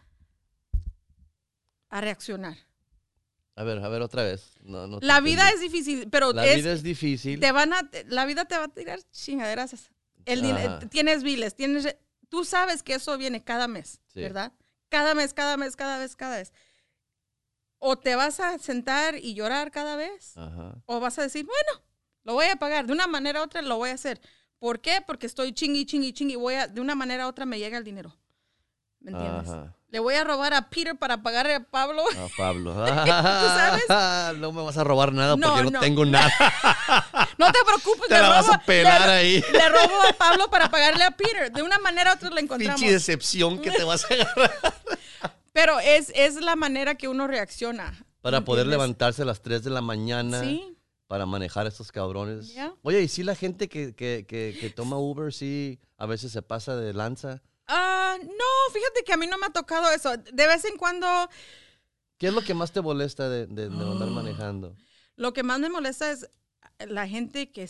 [1.90, 2.58] a reaccionar.
[3.60, 4.54] A ver, a ver otra vez.
[4.62, 7.42] No, no La vida es difícil, pero La es, vida es difícil.
[7.42, 9.92] te van a, la vida te va a tirar chingaderas.
[10.26, 10.80] El Ajá.
[10.90, 11.98] tienes biles, tienes,
[12.30, 14.22] tú sabes que eso viene cada mes, Sí.
[14.22, 14.54] ¿verdad?
[14.88, 16.54] Cada mes, cada mes, cada vez, cada vez.
[17.80, 20.82] O te vas a sentar y llorar cada vez, Ajá.
[20.86, 21.84] o vas a decir, bueno,
[22.24, 24.22] lo voy a pagar, de una manera u otra lo voy a hacer.
[24.58, 25.02] ¿Por qué?
[25.06, 27.84] Porque estoy chingui, chingui, chingui, voy a, de una manera u otra me llega el
[27.84, 28.16] dinero.
[29.02, 29.50] ¿Me entiendes?
[29.50, 29.76] Ajá.
[29.92, 32.04] Le voy a robar a Peter para pagarle a Pablo.
[32.04, 32.76] A Pablo.
[32.86, 33.84] sabes?
[34.40, 35.80] No me vas a robar nada No, porque no, no.
[35.80, 36.32] tengo nada.
[37.40, 39.44] No te preocupes, Te le la vas robo- a pelar le- ahí.
[39.52, 41.52] Le robo a Pablo para pagarle a Peter.
[41.52, 42.80] De una manera u otra lo encontramos.
[42.80, 44.52] Pinche decepción que te vas a agarrar.
[45.54, 48.06] Pero es, es la manera que uno reacciona.
[48.22, 48.78] Para ¿me poder entiendes?
[48.88, 50.42] levantarse a las 3 de la mañana.
[50.42, 50.76] Sí.
[51.08, 52.54] Para manejar a estos cabrones.
[52.84, 56.42] Oye, ¿y si la gente que, que, que, que toma Uber, sí, a veces se
[56.44, 57.42] pasa de lanza?
[57.72, 60.18] Ah, no, fíjate que a mí no me ha tocado eso.
[60.18, 61.08] De vez en cuando,
[62.18, 63.92] ¿Qué es lo que más te molesta de, de, de Ah.
[63.92, 64.76] andar manejando?
[65.16, 66.28] lo que más me molesta es
[66.80, 67.70] la gente que,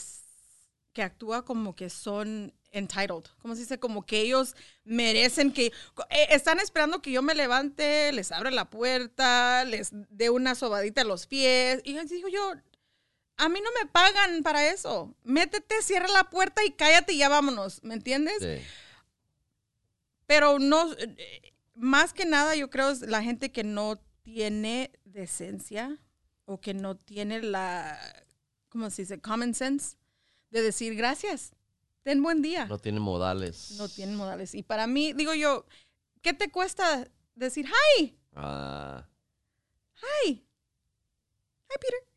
[0.94, 3.26] que actúa como que son entitled.
[3.42, 3.80] Como se dice?
[3.80, 5.68] Como que ellos merecen que...
[6.12, 11.02] eh, están esperando que yo me levante, les abra la puerta, les dé una sobadita
[11.02, 11.82] a los pies.
[11.84, 12.54] Y digo yo,
[13.38, 15.16] a mí no me pagan para eso.
[15.24, 17.84] Métete, cierra la puerta y cállate y ya vámonos.
[17.84, 18.36] ¿Me entiendes?
[18.40, 18.64] Sí.
[20.30, 25.98] Pero no, eh, más que nada yo creo es la gente que no tiene decencia
[26.46, 28.00] o que no tiene la,
[28.70, 29.20] ¿cómo se dice?
[29.20, 29.98] Common sense
[30.52, 31.54] de decir gracias,
[32.04, 32.68] ten buen día.
[32.68, 33.72] No tiene modales.
[33.80, 34.54] No tienen modales.
[34.54, 35.66] Y para mí, digo yo,
[36.22, 38.16] ¿qué te cuesta decir hi?
[38.36, 39.08] Ah,
[39.96, 40.30] Hi.
[40.30, 42.08] Hi, Peter.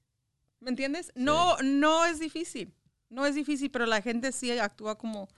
[0.61, 1.13] ¿Me entiendes?
[1.15, 2.75] No, no es difícil.
[3.09, 5.31] No es difícil, pero la gente sí actúa como.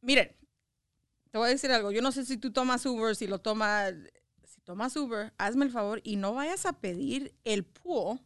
[0.00, 0.36] Miren,
[1.30, 1.90] te voy a decir algo.
[1.92, 3.94] Yo no sé si tú tomas Uber, si lo tomas.
[4.44, 8.20] Si tomas Uber, hazme el favor y no vayas a pedir el pool,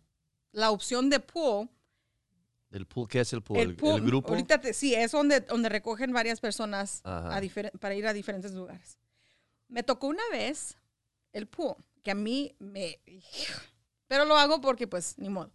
[0.53, 1.69] la opción de pool.
[2.71, 3.09] ¿el pool?
[3.09, 3.59] ¿Qué es el pool?
[3.59, 4.29] El, ¿El, pool, el grupo?
[4.31, 7.41] Ahorita te- sí, es donde, donde recogen varias personas a
[7.81, 8.99] para ir a diferentes lugares.
[9.69, 10.77] Me tocó una vez
[11.33, 13.01] el pool, que a mí me...
[14.09, 15.53] Pero lo hago porque pues ni modo.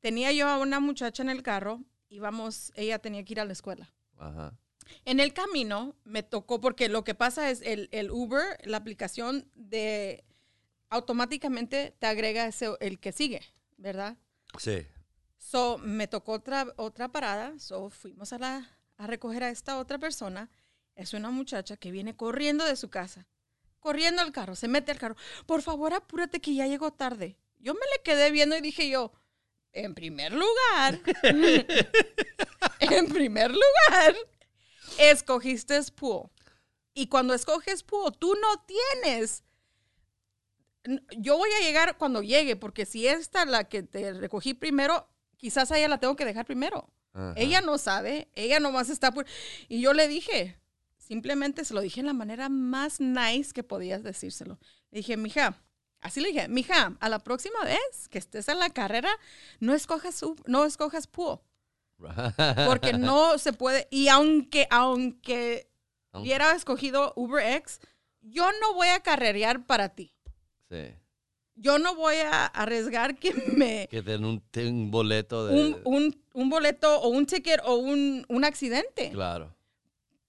[0.00, 3.52] Tenía yo a una muchacha en el carro, íbamos, ella tenía que ir a la
[3.52, 3.92] escuela.
[4.16, 4.56] Ajá.
[5.04, 9.50] En el camino me tocó, porque lo que pasa es el, el Uber, la aplicación
[9.54, 10.24] de
[10.88, 13.42] automáticamente te agrega ese, el que sigue,
[13.76, 14.16] ¿verdad?
[14.58, 14.86] Sí.
[15.36, 17.58] So, me tocó otra, otra parada.
[17.58, 20.50] So, fuimos a, la, a recoger a esta otra persona.
[20.94, 23.26] Es una muchacha que viene corriendo de su casa.
[23.80, 25.16] Corriendo al carro, se mete al carro.
[25.46, 27.38] Por favor, apúrate que ya llegó tarde.
[27.58, 29.12] Yo me le quedé viendo y dije yo,
[29.72, 31.00] en primer lugar,
[32.80, 34.16] en primer lugar,
[34.98, 36.28] escogiste pool.
[36.94, 39.44] Y cuando escoges pool, tú no tienes
[41.18, 45.70] yo voy a llegar cuando llegue, porque si esta la que te recogí primero, quizás
[45.72, 46.90] a ella la tengo que dejar primero.
[47.12, 47.34] Ajá.
[47.36, 49.26] Ella no sabe, ella nomás está por...
[49.68, 50.58] Y yo le dije,
[50.98, 54.58] simplemente se lo dije en la manera más nice que podías decírselo.
[54.90, 55.62] Le dije, mija,
[56.00, 59.10] así le dije, mija, a la próxima vez que estés en la carrera,
[59.60, 61.40] no escojas, no escojas pool,
[62.66, 63.88] porque no se puede.
[63.90, 65.68] Y aunque, aunque
[66.12, 67.80] hubiera escogido UberX,
[68.22, 70.12] yo no voy a carrerear para ti
[70.68, 70.94] Sí.
[71.54, 75.54] yo no voy a arriesgar que me Que den un, boleto de...
[75.54, 79.10] un, un- un boleto o un ticket o un, un accidente.
[79.10, 79.54] Claro.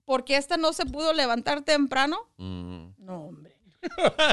[0.06, 2.18] Porque esta no se pudo levantar temprano.
[2.38, 2.90] Mm.
[3.00, 3.58] No, hombre.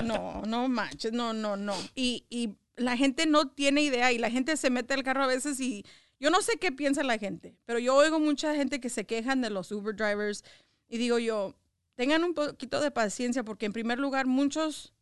[0.05, 1.75] No, no manches, no, no, no.
[1.97, 5.29] Y, y la gente no tiene idea y la gente se mete al carro a
[5.29, 5.85] veces y
[6.25, 9.43] yo no sé qué piensa la gente, pero yo oigo mucha gente que se quejan
[9.43, 10.43] de los Uber drivers
[10.89, 11.55] y digo yo,
[11.97, 14.95] tengan un poquito de paciencia porque en primer lugar muchos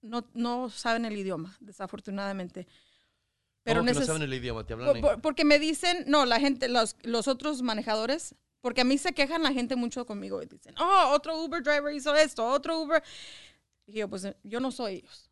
[0.00, 2.66] no, no saben el idioma, desafortunadamente.
[3.62, 4.64] Pero ¿Cómo que no saben el idioma?
[4.64, 8.80] ¿Te hablan por- por- porque me dicen, no, la gente, los, los otros manejadores, porque
[8.80, 12.14] a mí se quejan la gente mucho conmigo y dicen, oh, otro Uber driver hizo
[12.16, 13.02] esto, otro Uber.
[13.86, 15.30] Y yo, pues yo no soy ellos,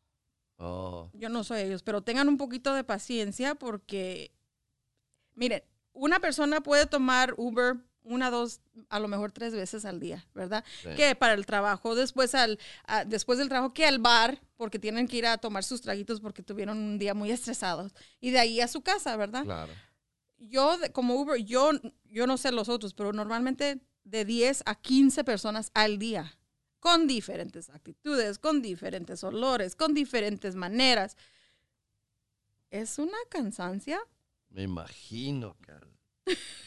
[0.58, 4.30] Oh, yo no soy ellos, pero tengan un poquito de paciencia porque,
[5.36, 5.62] miren,
[5.92, 7.76] una persona puede tomar Uber
[8.08, 10.64] una, dos, a lo mejor tres veces al día, ¿verdad?
[10.82, 10.90] sí.
[10.96, 15.08] Que para el trabajo, después, al, a- después del trabajo, que al bar, porque tienen
[15.08, 18.60] que ir a tomar sus traguitos porque tuvieron un día muy estresados, y de ahí
[18.60, 19.42] a su casa, ¿verdad?
[19.44, 19.72] Claro.
[20.38, 21.70] yo como Uber, yo,
[22.04, 26.38] yo no sé los otros, pero normalmente de 10 a 15 personas al día,
[26.78, 31.16] con diferentes actitudes, con diferentes olores, con diferentes maneras.
[32.70, 33.98] Es una cansancia.
[34.50, 35.86] Me imagino, cara.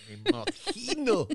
[0.07, 1.27] Me imagino.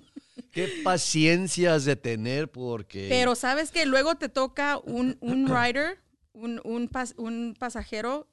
[0.50, 3.08] Qué paciencia has de tener porque...
[3.08, 6.00] Pero sabes que luego te toca un, un rider,
[6.32, 8.28] un, un, pas- un pasajero,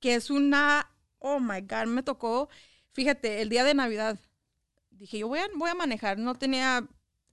[0.00, 2.48] que es una, oh my God, me tocó,
[2.92, 4.18] fíjate, el día de Navidad,
[4.90, 6.86] dije, yo voy a, voy a manejar, no tenía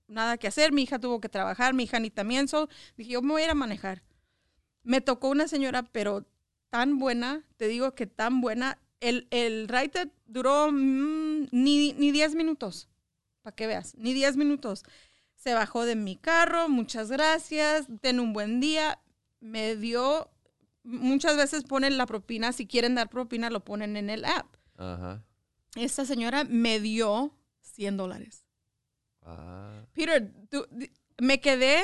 [0.08, 2.68] nada que hacer, mi hija tuvo que trabajar, mi hija ni también, so,
[2.98, 4.02] dije, yo me voy a ir a manejar.
[4.84, 6.26] Me tocó una señora, pero
[6.70, 12.36] tan buena, te digo que tan buena, el, el ride duró mm, ni, ni 10
[12.36, 12.90] minutos,
[13.42, 14.84] para que veas, ni 10 minutos
[15.36, 19.00] Se bajó de mi carro, muchas gracias, ten un buen día.
[19.42, 20.30] Me dio,
[20.84, 24.56] muchas veces ponen la propina, si quieren dar propina lo ponen en el app.
[24.78, 25.24] Ajá.
[25.76, 28.46] Esta señora me dio 100 dólares.
[29.22, 29.84] Ah.
[29.94, 30.66] Peter, tú-
[31.20, 31.84] me quedé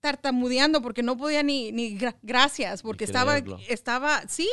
[0.00, 4.48] tartamudeando porque no podía ni, ni gra- gracias, porque estaba, estaba, sí.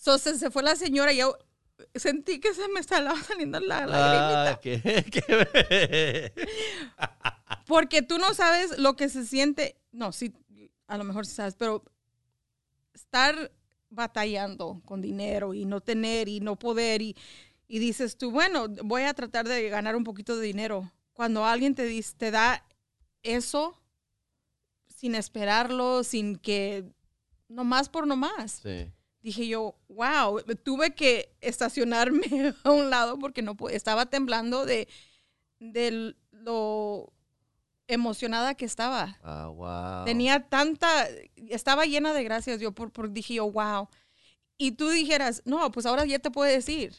[0.00, 1.36] So, se, se fue la señora y yo
[1.94, 4.50] sentí que se me estaba saliendo la lagrimita.
[4.52, 6.32] Ah, qué- qué-
[7.66, 9.76] Porque tú no sabes lo que se siente.
[9.92, 10.32] No, sí,
[10.86, 11.84] a lo mejor sí sabes, pero
[12.94, 13.52] estar
[13.90, 17.16] batallando con dinero y no tener y no poder y,
[17.66, 20.90] y dices tú, bueno, voy a tratar de ganar un poquito de dinero.
[21.12, 22.64] Cuando alguien te, dice, te da
[23.22, 23.80] eso
[24.86, 26.84] sin esperarlo, sin que,
[27.48, 28.60] nomás por nomás.
[28.62, 28.90] Sí.
[29.28, 34.88] Dije yo, wow, tuve que estacionarme a un lado porque no estaba temblando de,
[35.58, 37.12] de lo
[37.88, 39.18] emocionada que estaba.
[39.22, 40.06] Ah, wow.
[40.06, 41.06] Tenía tanta,
[41.50, 43.90] estaba llena de gracias yo por, por dije yo, wow.
[44.56, 46.94] Y tú dijeras, no, pues ahora ya te puedo decir,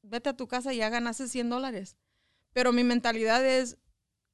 [0.00, 1.98] vete a tu casa y ya ganaste 100 dólares.
[2.54, 3.76] Pero mi mentalidad es,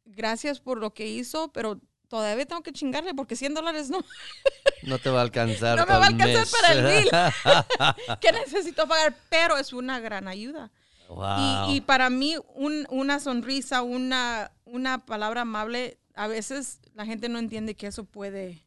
[0.04, 1.80] gracias por lo que hizo, pero
[2.12, 4.04] todavía tengo que chingarle porque 100 dólares no.
[4.82, 5.78] No te va a alcanzar.
[5.78, 6.50] No me va a alcanzar mes.
[6.60, 8.18] para el bill.
[8.20, 10.70] que necesito pagar, pero es una gran ayuda.
[11.08, 11.70] wow.
[11.70, 17.28] Y, y para mí, un- una sonrisa, una, una palabra amable, a veces la gente
[17.28, 18.66] no entiende que eso puede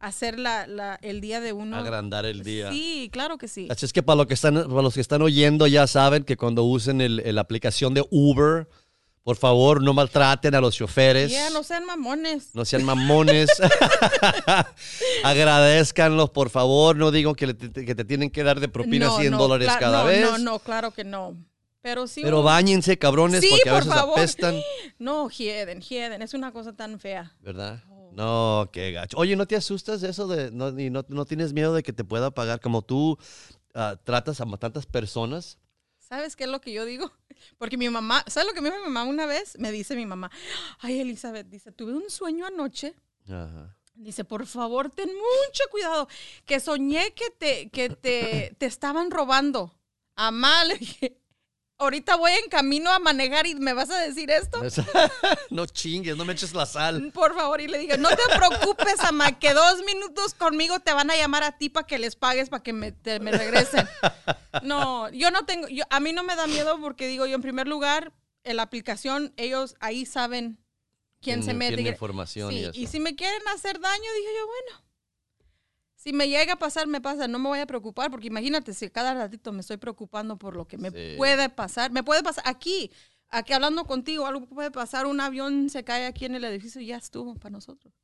[0.00, 1.76] hacer la, la- el día de uno.
[1.76, 2.70] Agrandar el día.
[2.72, 3.68] Sí, claro que sí.
[3.70, 6.36] Así es que para, lo que están, para los que están oyendo ya saben que
[6.36, 8.68] cuando usen el, el aplicación de Uber,
[9.22, 11.32] por favor no maltraten a los choferes.
[11.52, 12.54] No sean mamones.
[12.54, 13.50] No sean mamones.
[15.24, 16.96] Agradezcanlos, por favor.
[16.96, 20.06] No digo que, te tienen que dar de propina No, 100 no, dólares cada no,
[20.06, 20.22] vez.
[20.22, 21.36] No, no, claro que no.
[21.82, 22.22] Pero sí.
[22.22, 24.18] Pero bañense, cabrones, Sí, porque a por veces favor.
[24.18, 24.60] apestan.
[24.98, 26.22] No, hieden, hieden.
[26.22, 27.34] Es una cosa tan fea.
[27.40, 27.82] ¿Verdad?
[27.90, 28.10] Oh.
[28.12, 29.16] No, qué gacho.
[29.18, 30.28] Oye, ¿no te asustas de eso?
[30.28, 33.18] De, no, y no, no tienes miedo de que te pueda pagar como tú
[33.74, 35.58] ah, tratas a tantas personas?
[35.98, 37.10] ¿Sabes qué es lo que yo digo?
[37.58, 39.58] Porque mi mamá, ¿sabes lo que me dijo mi mamá una vez?
[39.58, 40.30] Me dice mi mamá,
[40.78, 42.94] ay Elizabeth, dice, tuve un sueño anoche.
[43.26, 43.76] Ajá.
[43.94, 46.08] Dice, por favor, ten mucho cuidado,
[46.46, 49.78] que soñé que te, que te, te estaban robando.
[50.16, 50.68] A mal.
[50.68, 51.21] Le dije,
[51.78, 54.62] Ahorita voy en camino a manejar y me vas a decir esto.
[55.50, 57.10] no chingues, no me eches la sal.
[57.12, 61.10] Por favor, y le dije, no te preocupes, ama, que dos minutos conmigo te van
[61.10, 63.88] a llamar a ti para que les pagues para que me, te- me regresen.
[64.62, 67.40] No, yo no tengo, yo, a mí no me da miedo porque digo yo, en
[67.42, 68.12] primer lugar,
[68.44, 70.58] en la aplicación, ellos ahí saben
[71.22, 71.74] quién se Tiene- mete.
[71.76, 72.72] tiene información y eso.
[72.74, 74.81] y si me quieren hacer daño, dije yo, bueno.
[76.02, 78.90] Si me llega a pasar, me pasa, no me voy a preocupar, porque imagínate, si
[78.90, 81.14] cada ratito me estoy preocupando por lo que me Sí.
[81.16, 82.90] puede pasar, me puede pasar aquí,
[83.28, 86.86] aquí hablando contigo, algo puede pasar, un avión se cae aquí en el edificio y
[86.86, 87.94] ya estuvo para nosotros.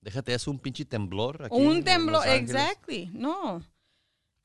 [0.00, 1.46] Déjate, es un pinche temblor.
[1.46, 3.60] Aquí un temblor, exactly, no.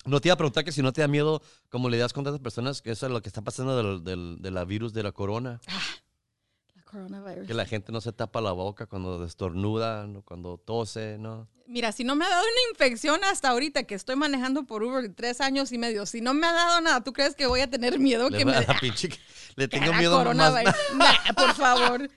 [0.06, 2.24] No te iba a preguntar que si no te da miedo, como le das con
[2.24, 5.04] tantas personas, que eso es lo que está pasando del, del, de la virus de
[5.04, 5.62] la corona.
[5.68, 5.80] La
[6.94, 7.48] coronavirus.
[7.48, 11.48] Que la gente no se tapa la boca cuando estornuda, cuando tose, ¿no?
[11.66, 15.14] Mira, si no me ha dado una infección hasta ahorita que estoy manejando por Uber
[15.16, 17.70] tres años y medio, si no me ha dado nada, ¿tú crees que voy a
[17.70, 19.18] tener miedo Le, que me pinche-
[19.56, 20.24] le tengo miedo más.
[20.26, 20.74] coronavirus?
[20.96, 22.10] Nah, por favor.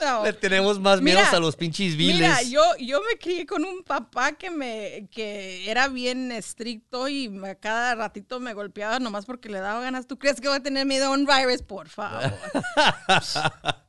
[0.00, 0.24] No.
[0.24, 2.16] Le tenemos más miedo a los pinches viles.
[2.16, 7.30] Mira, yo, yo me crié con un papá que me que era bien estricto y
[7.46, 10.06] a cada ratito me golpeaba nomás porque le daba ganas.
[10.06, 11.62] ¿Tú crees que voy a tener miedo a un virus?
[11.62, 12.32] Por favor.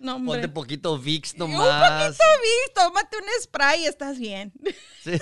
[0.00, 0.40] No, hombre.
[0.40, 2.16] Ponte poquito Vicks Y Un nomás.
[2.16, 4.52] poquito vi, tómate un spray y estás bien.
[5.04, 5.12] Sí.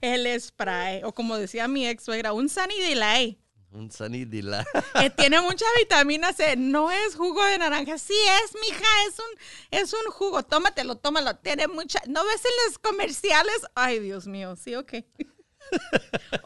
[0.00, 3.38] El spray, o como decía mi ex suegra, un Sunny Delay,
[3.72, 4.66] Un Sunny Delight.
[4.98, 6.56] que tiene mucha vitamina C.
[6.56, 8.14] No es jugo de naranja, sí
[8.44, 9.24] es, mija, es un,
[9.70, 10.42] es un jugo.
[10.42, 11.36] Tómatelo, tómalo.
[11.36, 12.00] Tiene mucha.
[12.08, 13.54] ¿No ves en los comerciales?
[13.74, 14.92] Ay, Dios mío, sí, ok.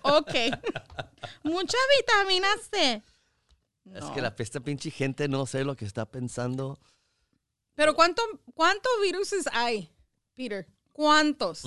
[0.02, 0.34] ok.
[1.42, 3.02] mucha vitamina C.
[3.94, 6.78] Es que la pesta pinche gente no sé lo que está pensando.
[7.74, 8.22] Pero ¿cuánto,
[8.54, 9.90] cuántos virus hay,
[10.34, 10.66] Peter?
[10.92, 11.62] ¿Cuántos?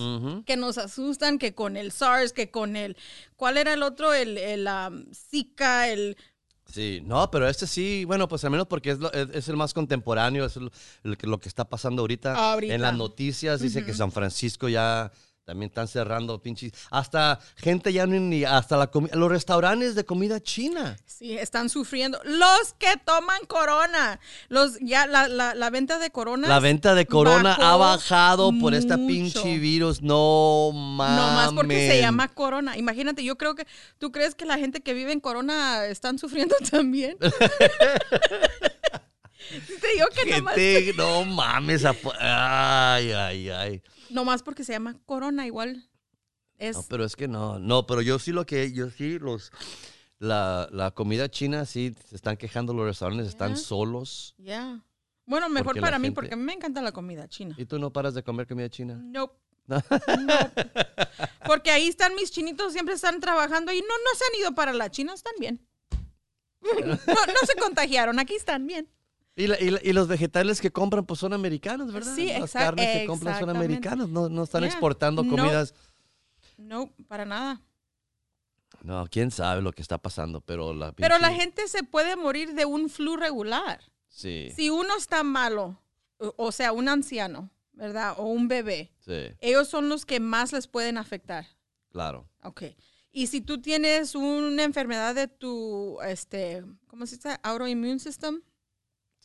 [0.45, 2.97] Que nos asustan, que con el SARS, que con el...
[3.35, 4.11] ¿Cuál era el otro?
[4.13, 6.17] El, el um, Zika, el...
[6.65, 9.55] Sí, no, pero este sí, bueno, pues al menos porque es, lo- es, es el
[9.55, 10.55] más contemporáneo, es
[11.03, 12.51] lo que está pasando ahorita.
[12.53, 12.73] Ahorita.
[12.73, 15.11] En las noticias dice que San Francisco ya
[15.49, 16.73] También están cerrando pinches.
[16.91, 18.45] Hasta gente ya ni-.
[18.45, 20.95] Hasta la comi- los restaurantes de comida china.
[21.07, 22.19] Sí, están sufriendo.
[22.23, 24.19] Los que toman corona.
[24.47, 26.47] Los, ya la, la, la venta de corona.
[26.47, 29.07] La venta de corona ha bajado por este mucho.
[29.41, 30.03] pinche virus.
[30.03, 31.17] No mames.
[31.17, 32.77] No más porque se llama corona.
[32.77, 33.65] Imagínate, yo creo que
[33.97, 37.17] tú crees que la gente que vive en corona están sufriendo también.
[39.81, 41.83] Te digo que nomás, Gente, no mames.
[42.19, 43.81] Ay, ay, ay.
[44.09, 45.89] nomás porque se llama corona, igual
[46.57, 46.75] es.
[46.77, 47.59] No, pero es que no.
[47.59, 48.71] No, pero yo sí lo que.
[48.71, 49.51] Yo sí, los.
[50.19, 54.35] La, la comida china, sí, se están quejando los restaurantes, están solos.
[54.37, 54.83] Ya.
[55.25, 57.55] Bueno, mejor Porque para mí, gente- porque me encanta la comida china.
[57.57, 58.99] ¿Y tú no paras de comer comida china?
[59.01, 59.35] Nope.
[59.69, 60.65] Nope.
[61.45, 64.73] Porque ahí están mis chinitos, siempre están trabajando y no, no se han ido para
[64.73, 65.65] la China, están bien.
[66.61, 68.89] No, no se contagiaron, aquí están bien.
[69.39, 72.13] Y, la- y la- y los vegetales que compran, pues son americanos, ¿verdad?
[72.15, 74.69] Sí, Las carnes que compran son americanas, no, no están Yeah.
[74.71, 75.73] exportando comidas.
[76.57, 77.61] No, para nada.
[78.83, 82.53] No, quién sabe lo que está pasando, pero la Pero la gente se puede morir
[82.53, 83.79] de un flu regular.
[84.07, 85.79] Sí, Si uno está malo,
[86.17, 88.15] o, o sea, un anciano, ¿verdad?
[88.17, 91.45] O un bebé, sí, ellos son los que más les pueden afectar.
[91.91, 92.27] claro.
[92.43, 92.63] Ok.
[93.11, 97.37] Y si tú tienes una enfermedad de tu, este, ¿cómo se dice?
[97.41, 98.41] Autoimmune system.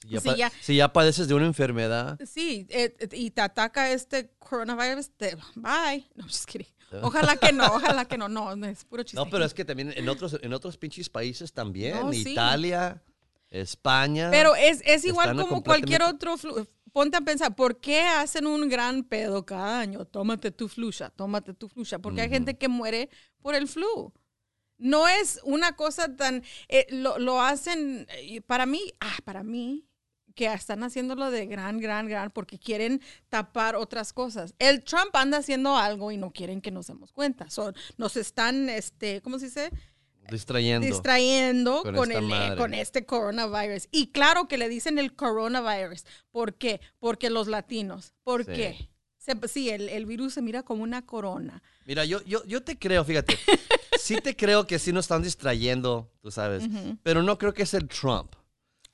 [0.07, 0.53] Si ya, pa- ya.
[0.61, 5.37] si ya padeces de una enfermedad, Sí, eh, eh, y te ataca este coronavirus, te,
[5.57, 6.07] bye.
[6.15, 6.69] No, just kidding.
[7.03, 8.29] Ojalá que no, ojalá que no.
[8.29, 9.17] No, es puro chiste.
[9.17, 12.31] no, pero es que también en otros, en otros pinches países también, No, sí.
[12.33, 13.03] Italia,
[13.51, 14.29] España.
[14.31, 16.67] Pero es, es igual como cualquier otro flu.
[16.93, 20.05] Ponte a pensar, ¿por qué hacen un gran pedo cada año?
[20.05, 21.99] Tómate tu flusha, tómate tu flusha.
[21.99, 23.11] Porque hay gente que muere
[23.43, 24.13] por el flu.
[24.79, 26.43] No es una cosa tan...
[26.69, 29.85] eh, lo, lo hacen, eh, para mí, ah, para mí,
[30.35, 34.55] que están haciéndolo de gran, gran, gran, porque quieren tapar otras cosas.
[34.59, 37.49] El Trump anda haciendo algo y no quieren que nos demos cuenta.
[37.51, 39.71] Son, nos están, este, ¿cómo se dice?
[40.31, 40.87] distrayendo.
[40.87, 42.57] distrayendo con el, madre.
[42.57, 43.89] con este coronavirus.
[43.91, 46.05] Y claro que le dicen el coronavirus.
[46.31, 46.81] ¿Por qué?
[46.99, 48.15] Porque los latinos.
[48.23, 48.53] ¿por Sí.
[48.53, 48.89] qué?
[49.19, 51.63] Se- sí, el, el virus se mira como una corona.
[51.87, 53.39] Mira, yo, yo, yo te creo, fíjate.
[53.99, 56.65] sí te creo que sí nos están distrayendo, tú sabes.
[57.03, 58.35] Pero no creo que es el Trump.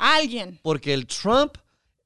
[0.00, 0.58] Alguien.
[0.62, 1.56] Porque el Trump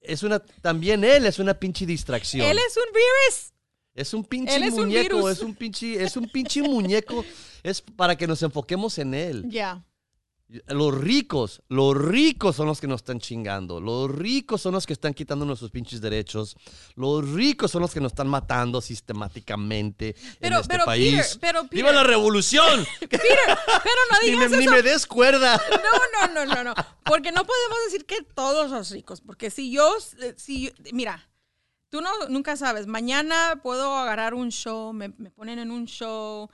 [0.01, 2.47] es una, también él es una pinche distracción.
[2.47, 3.53] Él es un virus.
[3.95, 5.31] Es un pinche Él es un muñeco, virus.
[5.31, 7.25] es un pinche, es un pinche muñeco.
[7.63, 9.45] Es para que nos enfoquemos en él.
[9.49, 9.85] Ya.
[10.69, 13.81] Los ricos, los ricos son los que nos están chingando.
[13.81, 16.55] Los ricos son los que están quitando nuestros pinches derechos.
[16.97, 21.15] Los ricos son los que nos están matando sistemáticamente Pero- en este pero, país.
[21.17, 21.95] Peter, pero, ¡Viva Peter.
[21.95, 22.85] la revolución!
[23.01, 24.71] Peter, pero no ni, me, digas ni eso.
[24.71, 25.61] me des cuerda.
[25.71, 26.75] No, no, no, no, no.
[27.05, 29.21] Porque no podemos decir que todos los ricos.
[29.21, 31.29] Porque si yo, eh, si yo- mira,
[31.89, 32.87] tú no, nunca sabes.
[32.87, 36.49] Mañana puedo agarrar un show, me, me ponen en un show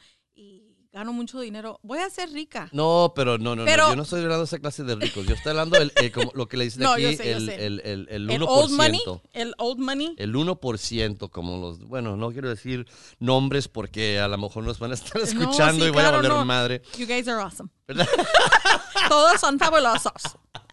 [0.93, 1.79] gano mucho dinero.
[1.83, 2.69] Voy a ser rica.
[2.73, 3.91] No, pero no, no, Pero- no.
[3.91, 5.25] Yo no estoy hablando de esa clase de ricos.
[5.27, 7.81] Yo estoy hablando del, eh, como lo que le dicen No, aquí, sé, el, el,
[7.85, 8.47] el, el El 1%.
[8.49, 9.01] old money.
[9.33, 10.15] El old money.
[10.19, 11.79] El 1%, como los.
[11.81, 12.87] Bueno, no quiero decir
[13.21, 16.09] nombres porque a lo mejor nos van a estar No, escuchando sí, y voy a
[16.09, 16.45] claro, valer no.
[16.45, 16.83] madre.
[16.99, 17.71] You guys are awesome.
[19.09, 20.13] Todos son fabulosos.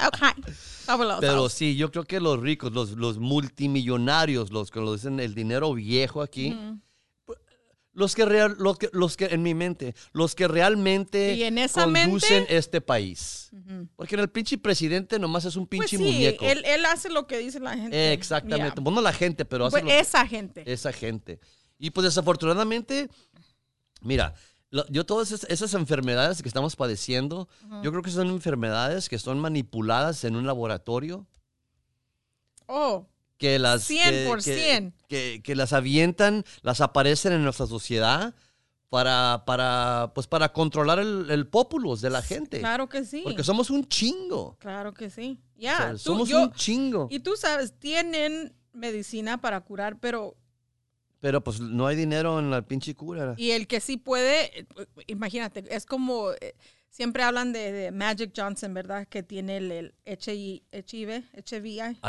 [0.06, 0.46] Ok.
[0.86, 1.22] Fabulosos.
[1.22, 5.34] Pero sí, yo creo que los ricos, los, los multimillonarios, los que lo dicen el
[5.36, 6.56] dinero viejo aquí,
[7.98, 11.58] los que, real, los que, los que en mi mente, los que realmente Y en
[11.58, 13.50] esa conducen mente- este país.
[13.96, 16.46] Porque el pinche presidente nomás es un pues pinche sí, muñeco.
[16.46, 17.98] él, él hace lo que dice la gente.
[17.98, 18.76] Eh, exactamente.
[18.76, 18.84] Yeah.
[18.84, 20.64] Bueno, no la gente, pero hace Pues lo- esa gente.
[20.72, 21.40] esa gente.
[21.80, 23.10] Y pues desafortunadamente,
[24.02, 24.36] mira,
[24.90, 27.50] yo todas esas, esas enfermedades que estamos padeciendo,
[27.82, 31.26] yo creo que son enfermedades que son manipuladas en un laboratorio,
[32.68, 33.08] Oh,
[33.38, 33.88] que las...
[33.88, 34.44] que- 100%.
[34.44, 38.34] Que, que- que las avientan, las aparecen en nuestra sociedad
[38.90, 42.60] para, para, pues para controlar el, el populus de la gente.
[42.60, 43.22] claro que sí.
[43.24, 44.56] Porque somos un chingo.
[44.60, 45.40] Claro que sí.
[45.58, 45.78] O Ya.
[45.78, 47.08] sea, somos yo- un chingo.
[47.12, 50.36] Y tú sabes, tienen medicina para curar, pero
[51.20, 53.34] Pero pues no hay dinero en la pinche cura.
[53.38, 54.66] y el que sí puede, eh,
[55.08, 56.56] imagínate, es como eh,
[56.98, 59.08] siempre hablan de, de Magic Johnson, ¿verdad?
[59.08, 61.24] Que tiene el, el HI HIV.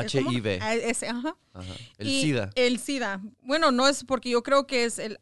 [0.02, 0.32] ¿es cómo?
[0.32, 0.58] HIV.
[0.62, 1.36] Ah, ese, ajá.
[1.52, 1.74] Ajá.
[1.98, 2.50] El Y SIDA.
[2.54, 3.20] El SIDA.
[3.42, 5.18] Bueno, no es porque yo creo que es el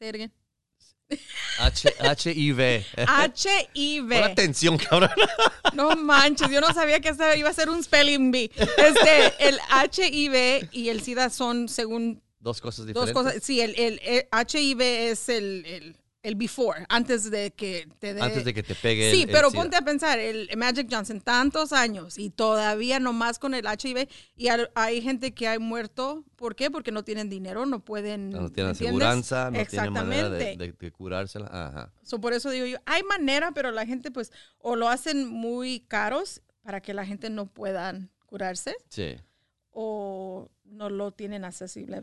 [0.00, 0.32] it again.
[1.58, 2.84] H HIV.
[2.94, 4.12] Pon HIV.
[4.22, 5.10] atención, cabrón.
[5.74, 8.48] No manches, yo no sabía que iba a ser un spelling bee.
[8.56, 9.58] Este, el
[9.90, 13.12] HIV y el SIDA son según Dos cosas dos diferentes.
[13.14, 13.42] cosas.
[13.42, 14.80] Sí, el, el- el HIV
[15.10, 18.20] es el, el- el before, antes de que te dé...
[18.20, 21.72] Antes de que te pegue Sí, el- pero ponte a pensar, el Magic Johnson, tantos
[21.72, 24.06] años y todavía nomás con el HIV,
[24.36, 26.70] y al- hay gente que ha muerto, ¿por qué?
[26.70, 28.28] Porque no tienen dinero, no pueden...
[28.30, 31.46] No tienen aseguranza, no tienen manera de, de- de curársela.
[31.50, 31.92] Ajá.
[32.02, 35.80] So, por eso digo yo, hay manera, pero la gente pues o lo hacen muy
[35.88, 39.16] caros para que la gente no puedan curarse Sí.
[39.70, 42.02] o no lo tienen accesible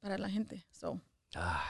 [0.00, 0.64] para la gente.
[0.70, 1.00] So,
[1.34, 1.64] Ah,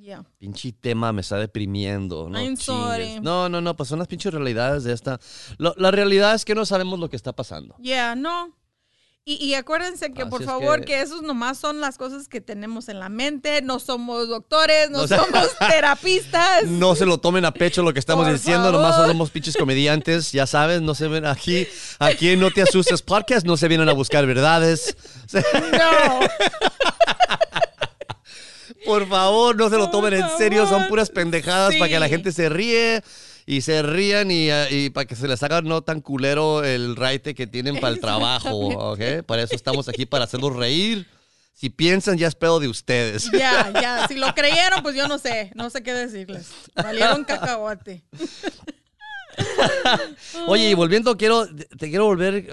[0.00, 0.24] yeah.
[0.38, 2.28] pinche tema me está deprimiendo.
[2.28, 3.20] No, I'm sorry.
[3.20, 5.18] no, no, no, pues son las pinches realidades de esta.
[5.58, 7.76] Lo- la realidad es que no sabemos lo que está pasando.
[7.78, 8.54] Yeah, no.
[9.24, 11.00] Y, y acuérdense que, Así por favor, que- que...
[11.02, 13.60] esos nomás son las cosas que tenemos en la mente.
[13.60, 16.64] No somos doctores, no sea- somos terapistas.
[16.64, 19.08] No se lo tomen a pecho lo que estamos Por diciendo, nomás favor.
[19.08, 21.66] somos pinches comediantes, ya sabes, no se ven aquí,
[21.98, 24.96] aquí No Te Asustes Podcast, no se vienen a buscar verdades.
[25.72, 26.20] No.
[28.88, 32.32] Por favor, no se lo tomen en serio, son puras pendejadas para que la gente
[32.32, 33.02] se ríe
[33.44, 36.96] y se rían y, eh, y para que se les haga no tan culero el
[36.96, 39.22] raite que tienen para el trabajo, ¿ok?
[39.26, 41.06] Para eso estamos aquí, para hacerlos reír.
[41.52, 43.30] Si piensan, ya es pedo de ustedes.
[43.32, 44.06] Ya, ya.
[44.08, 45.50] Si lo creyeron, pues yo no sé.
[45.54, 46.48] No sé qué decirles.
[46.74, 48.04] Valieron cacahuate.
[50.46, 52.48] Oye, y volviendo, quiero, te quiero volver,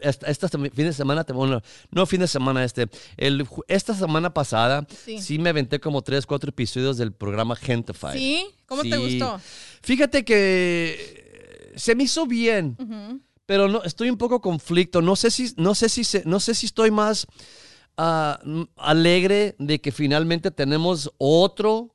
[0.00, 3.94] esta, esta sema- fin de semana, te- bueno, no fin de semana este, el, esta
[3.94, 5.20] semana pasada sí.
[5.20, 5.38] Sí.
[5.38, 8.12] me aventé como tres, cuatro episodios del programa Gentify.
[8.12, 8.46] ¿Sí?
[8.66, 8.96] ¿Cómo te Sí.
[9.18, 9.40] gustó?
[9.82, 13.20] Fíjate que se me hizo bien, Ujú.
[13.46, 15.00] pero no, estoy un poco conflicto.
[15.02, 17.26] No sé si, no sé si, no sé si estoy más
[17.96, 21.94] mm, alegre de que finalmente tenemos otro,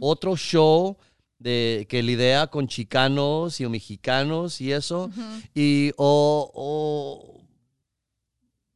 [0.00, 0.96] otro show
[1.40, 5.06] de que lidia con chicanos y mexicanos y eso.
[5.06, 5.22] Ujú.
[5.54, 7.40] Y o, o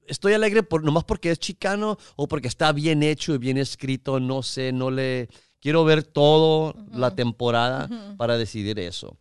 [0.06, 4.18] estoy alegre por nomás porque es chicano o porque está bien hecho y bien escrito,
[4.18, 5.28] no sé, no le
[5.60, 8.16] quiero ver todo la temporada Ujú.
[8.16, 9.16] para decidir eso.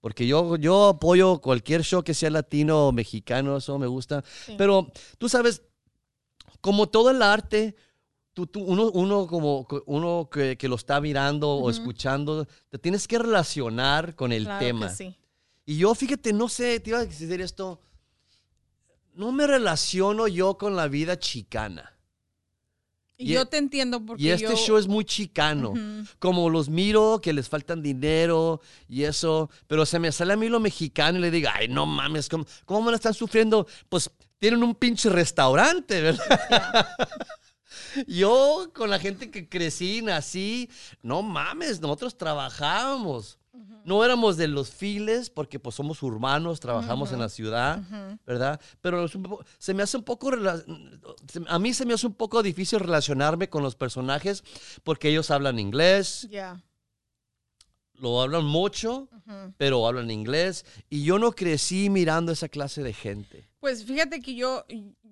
[0.00, 4.24] Porque yo, yo apoyo cualquier show que sea latino o mexicano, eso me gusta.
[4.46, 4.54] Sí.
[4.56, 5.62] Pero tú sabes,
[6.60, 7.74] como todo el arte,
[8.36, 11.70] tú, tú- uno, uno, como, uno que, que lo está mirando o Ujú.
[11.70, 14.88] escuchando, te tienes que relacionar con el Claro que tema.
[14.90, 15.16] sí.
[15.64, 17.80] Y yo, fíjate, no sé, te iba a decir esto.
[19.14, 21.94] No me relaciono yo con la vida chicana.
[23.16, 24.56] Y Y- yo te entiendo porque Y este yo...
[24.56, 25.70] show es muy chicano.
[25.70, 26.04] Ujú.
[26.18, 29.48] Como los miro, que les faltan dinero y eso.
[29.66, 32.44] Pero se me sale a mí lo mexicano y le digo, ay, no mames, ¿cómo,
[32.66, 33.66] cómo me la están sufriendo?
[33.88, 36.86] Pues tienen un pinche restaurante, ¿verdad?
[38.06, 40.68] Yo con la gente que crecí, nací,
[41.02, 43.38] no mames, nosotros trabajábamos.
[43.86, 47.80] No éramos de los files porque pues somos urbanos, trabajamos en la ciudad.
[48.26, 48.60] ¿verdad?
[48.80, 50.30] Pero poco- se me hace un poco,
[51.48, 54.42] a mí se me hace un poco difícil relacionarme con los personajes
[54.84, 56.60] porque ellos hablan inglés, Ya.
[57.94, 59.08] lo hablan mucho,
[59.56, 63.48] pero hablan inglés y yo no crecí mirando esa clase de gente.
[63.60, 64.64] Pues fíjate que yo,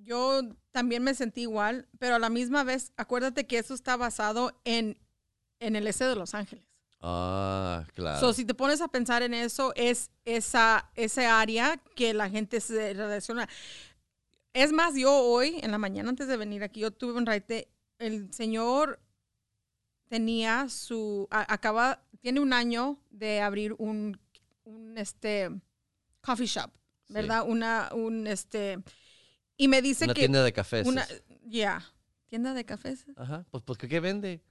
[0.05, 4.53] yo también me sentí igual, pero a la misma vez, acuérdate que eso está basado
[4.65, 4.99] en,
[5.61, 6.65] en el este de Los Ángeles.
[7.01, 8.21] Ah, claro.
[8.21, 12.61] So, si te pones a pensar en eso, es esa, ese área que la gente
[12.61, 13.49] se relaciona.
[14.55, 17.69] Es más, yo hoy, en la mañana, antes de venir aquí, yo tuve un raite.
[17.99, 19.01] El señor
[20.09, 21.27] tenía su.
[21.31, 22.03] a- acaba.
[22.21, 24.19] Tiene un año de abrir un,
[24.65, 25.51] un este,
[26.23, 26.71] coffee shop,
[27.07, 27.13] Sí.
[27.13, 27.45] ¿verdad?
[27.47, 28.79] Una, un, este.
[29.57, 30.21] Y me dice Una que.
[30.21, 30.87] tienda de cafés.
[30.87, 31.07] Una.
[31.47, 31.85] Ya.
[32.29, 33.05] Tienda de cafés.
[33.17, 34.43] Ajá, pues porque ¿qué vende?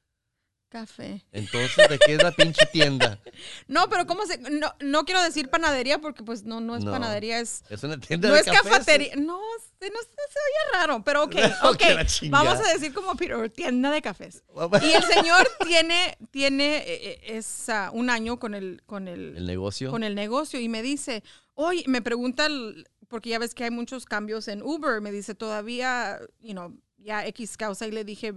[0.70, 1.24] Café.
[1.32, 3.20] Entonces, ¿de qué es la pinche tienda?
[3.68, 4.40] No, pero ¿cómo se.?
[4.40, 6.92] No, no quiero decir panadería porque, pues, no, no es No.
[6.92, 7.64] panadería, es.
[7.70, 8.72] Es una tienda No de es cafés.
[8.72, 9.16] cafetería.
[9.18, 9.40] No,
[9.80, 11.84] se, no se, oye raro, pero ok, No, ok.
[12.32, 14.44] Vamos a decir como Peter, tienda de cafés.
[14.82, 19.46] Y el señor tiene, tiene eh, eh, es, un año con el, con el, ¿El
[19.46, 19.92] negocio?
[19.92, 21.24] con el negocio y me dice,
[21.54, 25.36] oye, me pregunta, el- porque ya ves que hay muchos cambios en Uber, me dice,
[25.36, 28.34] todavía, you know, ya X causa y le dije,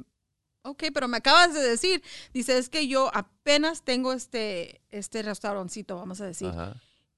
[0.61, 2.03] ok, pero me acabas de decir,
[2.35, 6.77] dice, es que yo apenas tengo este, este restaurancito, vamos a decir Ajá.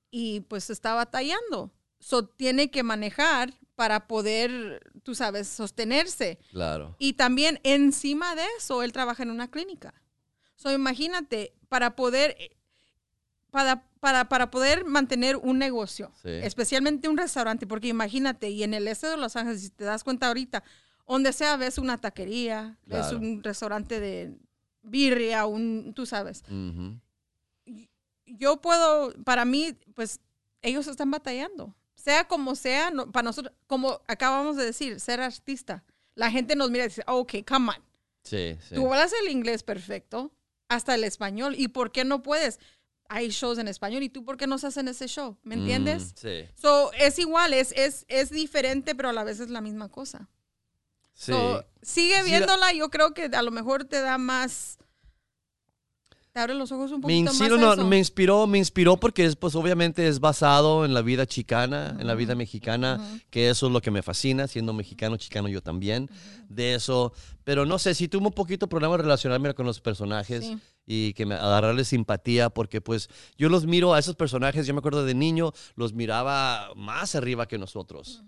[0.09, 1.73] y pues está batallando.
[1.99, 6.39] So, tiene que manejar para poder, tú sabes, sostenerse.
[6.53, 6.95] Claro.
[7.01, 9.95] Y también encima de eso, él trabaja en una clínica.
[10.55, 12.37] So, imagínate, para poder,
[13.51, 16.29] para, para, para poder mantener un negocio, Sí.
[16.43, 20.05] especialmente un restaurante, porque imagínate, y en el este de Los Ángeles, si te das
[20.05, 20.63] cuenta ahorita,
[21.07, 23.19] donde sea ves una taquería, ves Claro.
[23.19, 24.37] un restaurante de
[24.83, 26.43] birria, un, tú sabes
[28.27, 30.21] yo puedo, para mí, pues
[30.63, 31.75] ellos están batallando.
[31.95, 35.83] Sea como sea, no- para nosotros, como acabamos de decir, ser artista.
[36.15, 37.83] La gente nos mira y dice, "Oh, ok, come on.
[38.25, 38.75] Sí, sí.
[38.75, 40.33] Tú hablas el inglés perfecto.
[40.71, 41.55] hasta el español.
[41.57, 42.61] ¿Y por qué no puedes?
[43.09, 46.13] Hay shows en español y tú por qué no estás en ese show, ¿me entiendes?
[46.13, 46.51] Mm, sí.
[46.61, 50.29] So, es igual, es, es, es diferente, pero a la vez es la misma cosa.
[51.15, 51.33] Sí.
[51.33, 54.79] So, sigue viéndola, yo creo que a lo mejor te da más,
[56.33, 57.65] te abre los ojos un me, poquito inspiró, más.
[57.65, 57.87] no, a eso.
[57.87, 62.07] me inspiró, me inspiró porque es, pues obviamente es basado en la vida chicana, en
[62.07, 63.01] la vida mexicana,
[63.31, 66.11] que eso es lo que me fascina, siendo mexicano, chicano yo también,
[66.49, 67.13] de eso.
[67.43, 70.59] Pero no sé, sí tuve un poquito problema relacionarme con los personajes Sí.
[70.91, 74.79] Y que me agarrarles simpatía porque pues yo los miro a esos personajes, yo me
[74.79, 78.23] acuerdo de niño, los miraba más arriba que nosotros.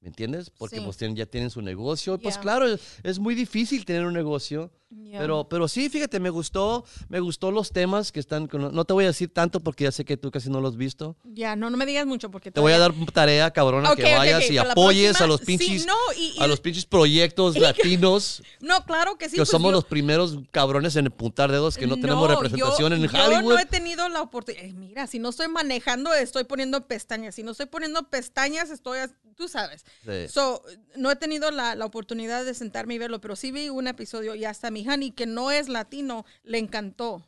[0.00, 0.50] ¿Me entiendes?
[0.50, 0.82] Porque Sí.
[0.84, 2.18] pues tienen, ya tienen su negocio.
[2.18, 2.42] Pues Yeah.
[2.42, 4.72] claro, es, es muy difícil tener un negocio.
[4.94, 5.20] Yeah.
[5.20, 9.04] Pero, pero sí, fíjate, me gustó, me gustó los temas que están, no te voy
[9.04, 11.16] a decir tanto porque ya sé que tú casi no los has visto.
[11.24, 14.02] Ya, no, no me digas mucho porque Te voy a todavía- dar tarea, cabrona, que
[14.14, 17.56] vayas y apoyes próxima- a los sí, pinches, no, y- y- a los pinches proyectos
[17.58, 19.32] latinos, No, claro que sí.
[19.32, 22.92] que pues somos yo- los primeros cabrones en puntar dedos que no, tenemos yo- representación
[22.94, 23.52] en yo Hollywood.
[23.54, 24.64] no he tenido la oportunidad.
[24.64, 27.34] Eh, Mira, si no estoy manejando, estoy poniendo pestañas.
[27.34, 28.98] Si no estoy poniendo pestañas, estoy,
[29.36, 29.84] tú sabes.
[30.04, 30.28] Sí.
[30.28, 30.62] So,
[30.96, 34.34] no he tenido la, la oportunidad de sentarme y verlo, pero sí vi un episodio
[34.34, 37.26] y hasta mi honey, que no es latino, le encantó.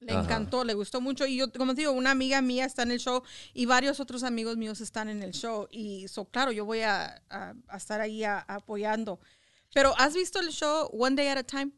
[0.00, 0.22] Le Ajá.
[0.22, 1.26] encantó, le gustó mucho.
[1.26, 3.22] Y yo, como te digo, una amiga mía está en el show
[3.52, 5.68] y varios otros amigos míos están en el show.
[5.70, 9.20] Y so, claro, yo voy a, a- a estar ahí a- apoyando.
[9.74, 11.72] Pero, ¿has visto el show One Day at a Time?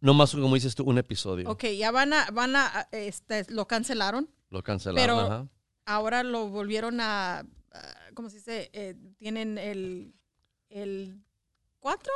[0.00, 1.48] No más, como dices tú, un episodio.
[1.48, 4.28] Ok, ya van a, van a, este, lo cancelaron.
[4.48, 5.48] Lo cancelaron, Pero- ajá.
[5.86, 7.44] Ahora lo volvieron a, a-
[8.14, 8.70] ¿cómo se dice?
[8.72, 10.14] Eh, tienen el,
[10.68, 11.22] el
[11.78, 12.12] 4.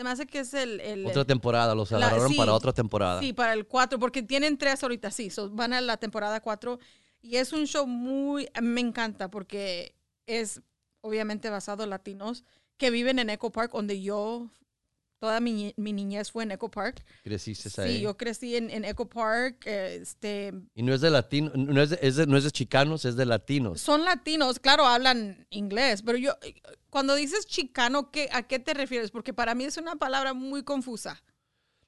[0.00, 0.80] Se me hace que es el...
[0.80, 3.20] el Otra temporada, los agarraron sí, para otra temporada.
[3.20, 5.28] Sí, para el 4, porque tienen tres ahorita, sí.
[5.28, 6.78] so, van a la temporada 4.
[7.20, 8.48] Y es un show muy...
[8.62, 9.94] Me encanta porque
[10.24, 10.62] es
[11.02, 12.44] obviamente basado en latinos
[12.78, 14.50] que viven en Echo Park, donde yo...
[15.20, 17.04] Toda mi, mi niñez fue en Echo Park.
[17.22, 17.96] Creciste ahí.
[17.96, 19.64] Sí, yo crecí en, en Echo Park.
[19.66, 22.50] eh, Este, Y no es de latino, no es de, es de- no es de
[22.50, 23.82] chicanos, es de latinos.
[23.82, 26.32] son latinos, claro, hablan inglés, pero yo,
[26.88, 29.10] cuando dices chicano, ¿qué, ¿a qué te refieres?
[29.10, 31.22] Porque para mí es una palabra muy confusa.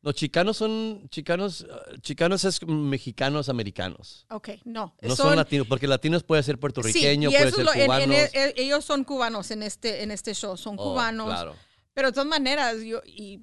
[0.03, 4.27] Los chicanos son, chicanos, eh, chicanos es mexicanos americanos.
[4.29, 4.95] Ok, no.
[5.01, 8.13] No son, latinos, porque latinos puede ser puertorriqueño, y puede eso ser lo- cubano.
[8.13, 11.29] e- e- ellos son cubanos en este, en este show, son Oh, cubanos.
[11.29, 11.57] Claro.
[11.95, 13.41] Pero de todas maneras, yo, y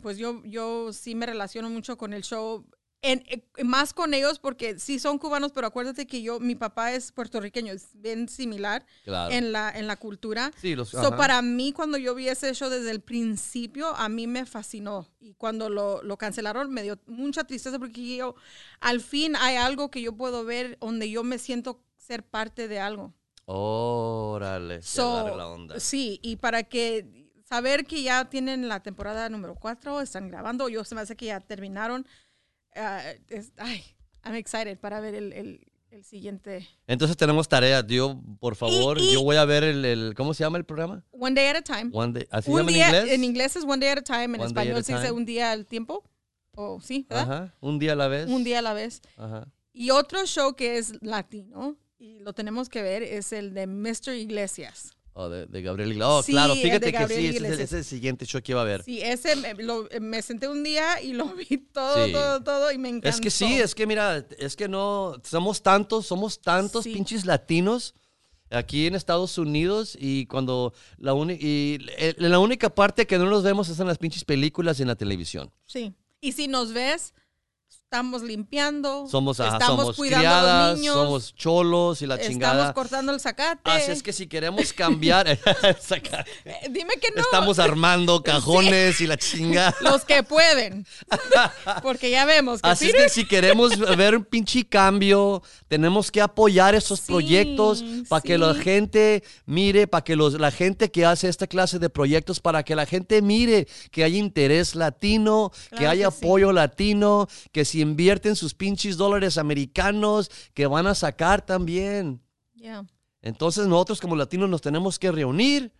[0.00, 2.66] pues yo, yo sí me relaciono mucho con el show,
[3.04, 6.92] en, eh, más con ellos porque sí son cubanos, pero acuérdate que yo, mi papá
[6.92, 9.34] es puertorriqueño, es bien similar Claro.
[9.34, 10.52] en, la, en la cultura.
[10.56, 14.26] Sí, los, So, para mí, cuando yo vi ese show desde el principio, a mí
[14.28, 15.08] me fascinó.
[15.18, 18.36] Y cuando lo, lo cancelaron, me dio mucha tristeza porque yo,
[18.80, 22.78] al fin hay algo que yo puedo ver donde yo me siento ser parte de
[22.78, 23.12] algo.
[23.46, 25.80] Órale, ya So, la onda.
[25.80, 27.21] Sí, y para que
[27.52, 31.26] saber que ya tienen la temporada número 4, están grabando, yo se me hace que
[31.26, 32.06] ya terminaron.
[32.74, 33.82] ah, es- ay,
[34.24, 36.66] I'm excited para ver el, el- el siguiente.
[36.86, 37.86] Entonces tenemos tarea.
[37.86, 41.04] Yo, por favor, y- yo voy a ver el, el- ¿cómo se llama el programa?
[41.10, 41.90] One day at a time.
[41.92, 43.56] One Day- ¿Así se un llama día, en inglés?
[43.56, 46.02] es one day at a time, en One español se dice un día al tiempo.
[46.54, 47.24] O sí, ¿verdad?
[47.32, 48.26] Ajá, un día a la vez.
[48.30, 49.02] Un día a la vez.
[49.18, 49.46] Ajá.
[49.74, 54.14] Y otro show que es latino, y lo tenemos que ver, es el de Mr.
[54.16, 54.92] Iglesias.
[55.14, 56.10] Oh, de, de Gabriel Iglesias.
[56.10, 57.52] Oh, Sí, claro, fíjate que sí, ese es, el, Iglesias.
[57.60, 58.82] ese es el siguiente show que iba a ver.
[58.82, 62.12] Sí, ese me, lo- me senté un día y lo vi todo, Sí.
[62.12, 63.08] todo, todo y me encantó.
[63.10, 66.94] Es que sí, es que mira, es que no, somos tantos, somos tantos Sí.
[66.94, 67.94] pinches latinos
[68.50, 71.78] aquí en Estados Unidos y cuando la, uni- y
[72.16, 74.96] la única parte que no nos vemos es en las pinches películas y en la
[74.96, 75.50] televisión.
[75.66, 75.92] Sí.
[76.22, 77.12] Y si nos ves,
[77.92, 82.14] estamos limpiando, Somos, ajá, estamos somos cuidando a criadas, los niños, somos cholos y la
[82.14, 82.72] estamos chingada.
[82.72, 83.70] cortando el zacate.
[83.70, 85.26] Así es que si queremos cambiar,
[85.78, 87.20] saca- Eh, Dime que no.
[87.20, 89.74] estamos armando cajones y la chingada.
[89.82, 90.86] Los que pueden.
[91.82, 96.22] Porque ya vemos que Así es que si queremos ver un pinche cambio, tenemos que
[96.22, 101.04] apoyar esos Sí, proyectos para que la gente mire, para que los, la gente que
[101.04, 105.76] hace esta clase de proyectos, para que la gente mire que hay interés latino, que
[105.76, 110.94] Claro hay que apoyo latino, que si invierten sus pinches dólares americanos, que van a
[110.94, 112.20] sacar también.
[112.54, 112.84] Ya.
[113.20, 115.72] Entonces nosotros como latinos nos tenemos que reunir.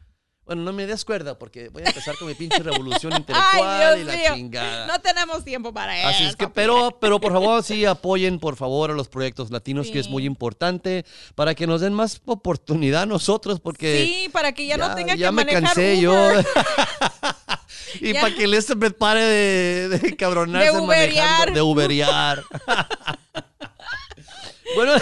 [0.44, 4.00] Bueno, no me des cuerda porque voy a empezar con mi pinche revolución intelectual Ay,
[4.00, 4.34] y la mío.
[4.34, 4.86] chingada.
[4.88, 6.08] No tenemos tiempo para eso.
[6.08, 9.88] Así es que, pero, pero por favor, sí apoyen, por favor, a los proyectos latinos,
[9.92, 10.12] que es Sí.
[10.12, 11.04] muy importante,
[11.36, 15.14] para que nos den más oportunidad a nosotros, porque Sí, para que ya, no tenga
[15.14, 16.12] ya que me manejar cansé yo.
[18.00, 21.52] Y para que Elizabeth pare de, de cabronarse De uberear.
[21.54, 22.44] de uberear.
[24.74, 24.92] bueno,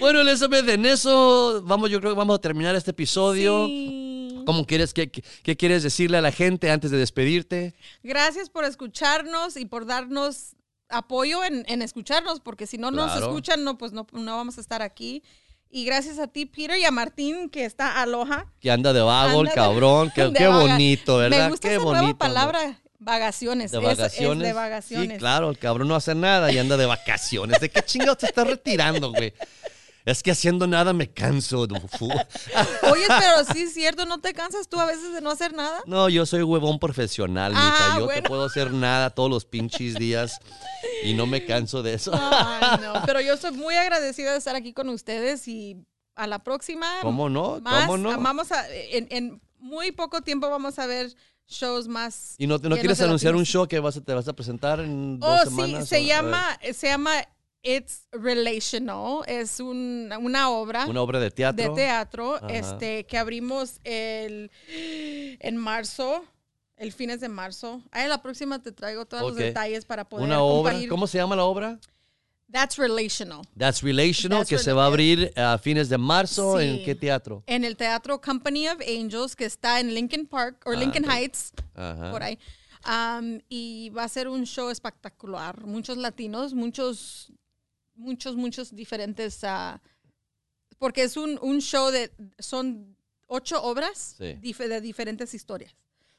[0.00, 3.66] bueno, Elizabeth, en eso vamos, yo creo que vamos a terminar este episodio.
[3.66, 4.42] Sí.
[4.46, 7.74] ¿Cómo quieres, qué, qué- quieres decirle a la gente antes de despedirte?
[8.02, 10.54] Gracias por escucharnos y por darnos
[10.90, 13.26] apoyo en, en escucharnos, porque si no nos Claro.
[13.28, 15.22] escuchan, no, pues no, no vamos a estar aquí.
[15.76, 18.46] Y gracias a ti, Peter, y a Martín, que está aloha.
[18.60, 20.10] Que anda de vago el Anda de- cabrón.
[20.14, 21.44] Qué, de qué bonito, ¿verdad?
[21.46, 22.02] Me gusta qué esa bonito.
[22.04, 23.72] nueva palabra, vagaciones.
[23.72, 24.46] De Es- es vacaciones.
[24.46, 25.10] de vacaciones.
[25.10, 27.58] Sí, claro, el cabrón no hace nada y anda de vacaciones.
[27.60, 29.34] ¿De qué chingados te estás retirando, güey?
[30.04, 32.06] Es que haciendo nada me canso, Dufu.
[32.92, 35.80] Oye, pero sí es cierto, ¿no te cansas tú a veces de no hacer nada?
[35.86, 37.98] No, yo soy huevón profesional, Ah, mija.
[37.98, 38.22] Yo bueno.
[38.22, 40.38] te puedo hacer nada todos los pinches días
[41.02, 42.12] y no me canso de eso.
[42.14, 45.86] Ay, no, pero yo soy muy agradecida de estar aquí con ustedes y
[46.16, 46.86] a la próxima.
[47.00, 47.60] ¿Cómo no?
[47.60, 48.20] Más, ¿Cómo no?
[48.20, 51.14] Vamos a, en, en muy poco tiempo vamos a ver
[51.48, 52.34] shows más.
[52.38, 55.40] ¿Y no, quieres anunciar un show que vas a, te vas a presentar en dos
[55.40, 55.84] Oh, semanas?
[55.88, 57.12] sí, se o- llama, se llama
[57.64, 59.24] It's Relational.
[59.26, 60.86] Es un- una obra.
[60.86, 61.70] Una obra de teatro.
[61.70, 62.48] de teatro, Ajá.
[62.52, 64.50] este, que abrimos el
[65.40, 66.24] en marzo,
[66.76, 67.82] el fines de marzo.
[67.90, 70.74] Ahí la próxima te traigo todos los detalles para poder Una obra.
[70.88, 71.78] ¿Cómo se llama la obra?
[72.52, 73.40] That's Relational.
[73.58, 76.58] That's Relational, That's que se va a abrir a fines de marzo.
[76.60, 76.66] Sí.
[76.66, 77.42] ¿En qué teatro?
[77.46, 81.04] En el Teatro Company of Angels, que está en Lincoln Park, o Ah, Lincoln.
[81.10, 82.12] Heights, Ajá.
[82.12, 82.38] por ahí.
[82.86, 85.64] Um, y va a ser un show espectacular.
[85.64, 87.32] Muchos latinos, muchos,
[87.94, 89.42] muchos, muchos diferentes.
[89.44, 89.80] ah,
[90.78, 92.10] porque es un, un show de.
[92.38, 92.96] Son
[93.26, 94.36] ocho obras Sí.
[94.40, 95.74] dif- de diferentes historias.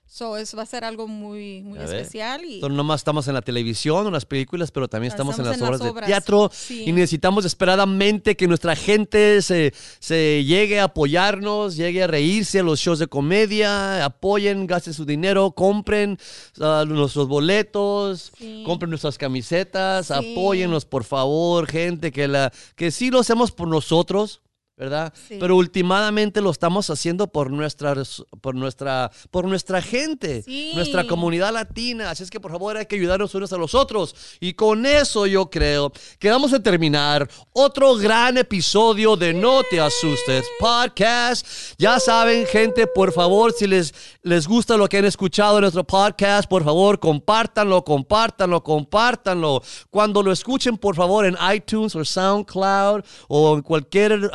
[0.08, 2.46] So, es, va a ser algo muy, muy especial.
[2.46, 5.46] Y No nomás estamos en la televisión o en las películas, pero también estamos, en
[5.46, 6.84] las en obras las de teatro sí.
[6.88, 12.64] y necesitamos desesperadamente que nuestra gente se, se llegue a apoyarnos, llegue a reírse a
[12.64, 16.18] los shows de comedia, apoyen, gasten su dinero, compren
[16.62, 18.64] ah, nuestros boletos, Sí.
[18.66, 20.14] compren nuestras camisetas, Sí.
[20.14, 24.42] apóyennos por favor, gente, que, la, que sí lo hacemos por nosotros.
[24.78, 25.14] ¿Verdad?
[25.30, 25.38] Sí.
[25.40, 27.96] Pero últimamente lo estamos haciendo por nuestra,
[28.42, 30.74] por nuestra, por nuestra gente, Sí.
[30.76, 32.10] nuestra comunidad latina.
[32.10, 34.14] Así es que por favor hay que ayudarnos unos a los otros.
[34.42, 39.80] Y con eso yo creo que vamos a terminar otro gran episodio de No Te
[39.80, 41.48] Asustes Podcast.
[41.78, 43.94] Ya saben, gente, por favor, si les,
[44.24, 49.62] les gusta lo que han escuchado en nuestro podcast, por favor, compártanlo, compártanlo, compártanlo.
[49.90, 54.30] Cuando lo escuchen, por favor, en iTunes o SoundCloud o en cualquier,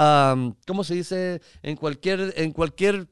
[0.67, 1.41] ¿cómo se dice?
[1.63, 3.09] En cualquier, en cualquier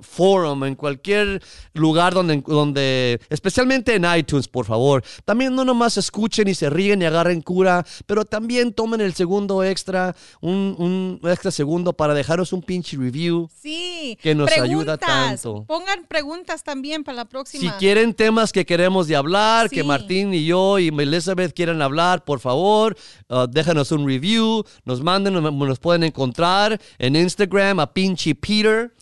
[0.00, 1.42] forum, en cualquier
[1.72, 5.02] lugar donde, donde, especialmente en iTunes, por favor.
[5.24, 9.62] También no nomás escuchen y se ríen y agarren cura, pero también tomen el segundo
[9.64, 13.48] extra, un, un extra segundo para dejaros un pinche review.
[13.54, 15.42] sí, que nos ayuda preguntas.
[15.42, 15.64] tanto.
[15.66, 17.76] Pongan preguntas también para la Si próxima.
[17.78, 19.86] quieren temas que queremos de hablar, que Sí.
[19.86, 22.96] Martín y yo y Elizabeth quieran hablar, por favor,
[23.28, 28.92] uh, déjanos un review, nos manden, nos, nos pueden encontrar en Instagram a pinche Peter,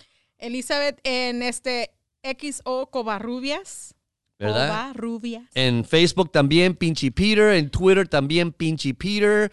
[0.43, 1.93] Elizabeth en este
[2.23, 3.95] XO Covarrubias.
[4.39, 4.69] ¿verdad?
[4.69, 5.45] Covarrubias.
[5.55, 7.55] En Facebook también, Pinchy Peter.
[7.55, 9.51] En Twitter también, Pinchy Peter.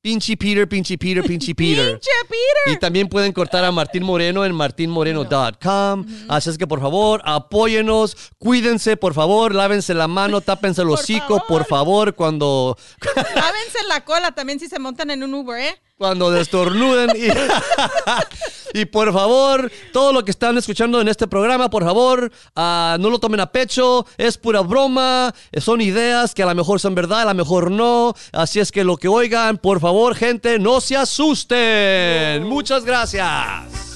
[0.00, 1.92] Pinchy Peter, Pinchy Peter, Pinchy Peter.
[1.92, 2.74] ¡Pinche Peter!
[2.74, 6.06] Y también pueden cortar a Martín Moreno en martinmoreno.com.
[6.28, 11.44] Así es que, por favor, apóyenos, cuídense, por favor, lávense la mano, tápense el hocico,
[11.48, 12.78] por favor, cuando,
[13.16, 15.76] Lávense la cola también si se montan en un Uber, ¿eh?
[15.98, 17.10] Cuando destornuden.
[17.16, 17.28] Y,
[18.80, 23.10] y por favor, todo lo que están escuchando en este programa, por favor, ah, no
[23.10, 26.94] lo tomen a pecho, es pura broma, eh, son ideas que a lo mejor son
[26.94, 28.14] verdad, a lo mejor no.
[28.32, 32.44] Así es que lo que oigan, por favor, gente, no se asusten.
[32.44, 33.88] Muchas gracias.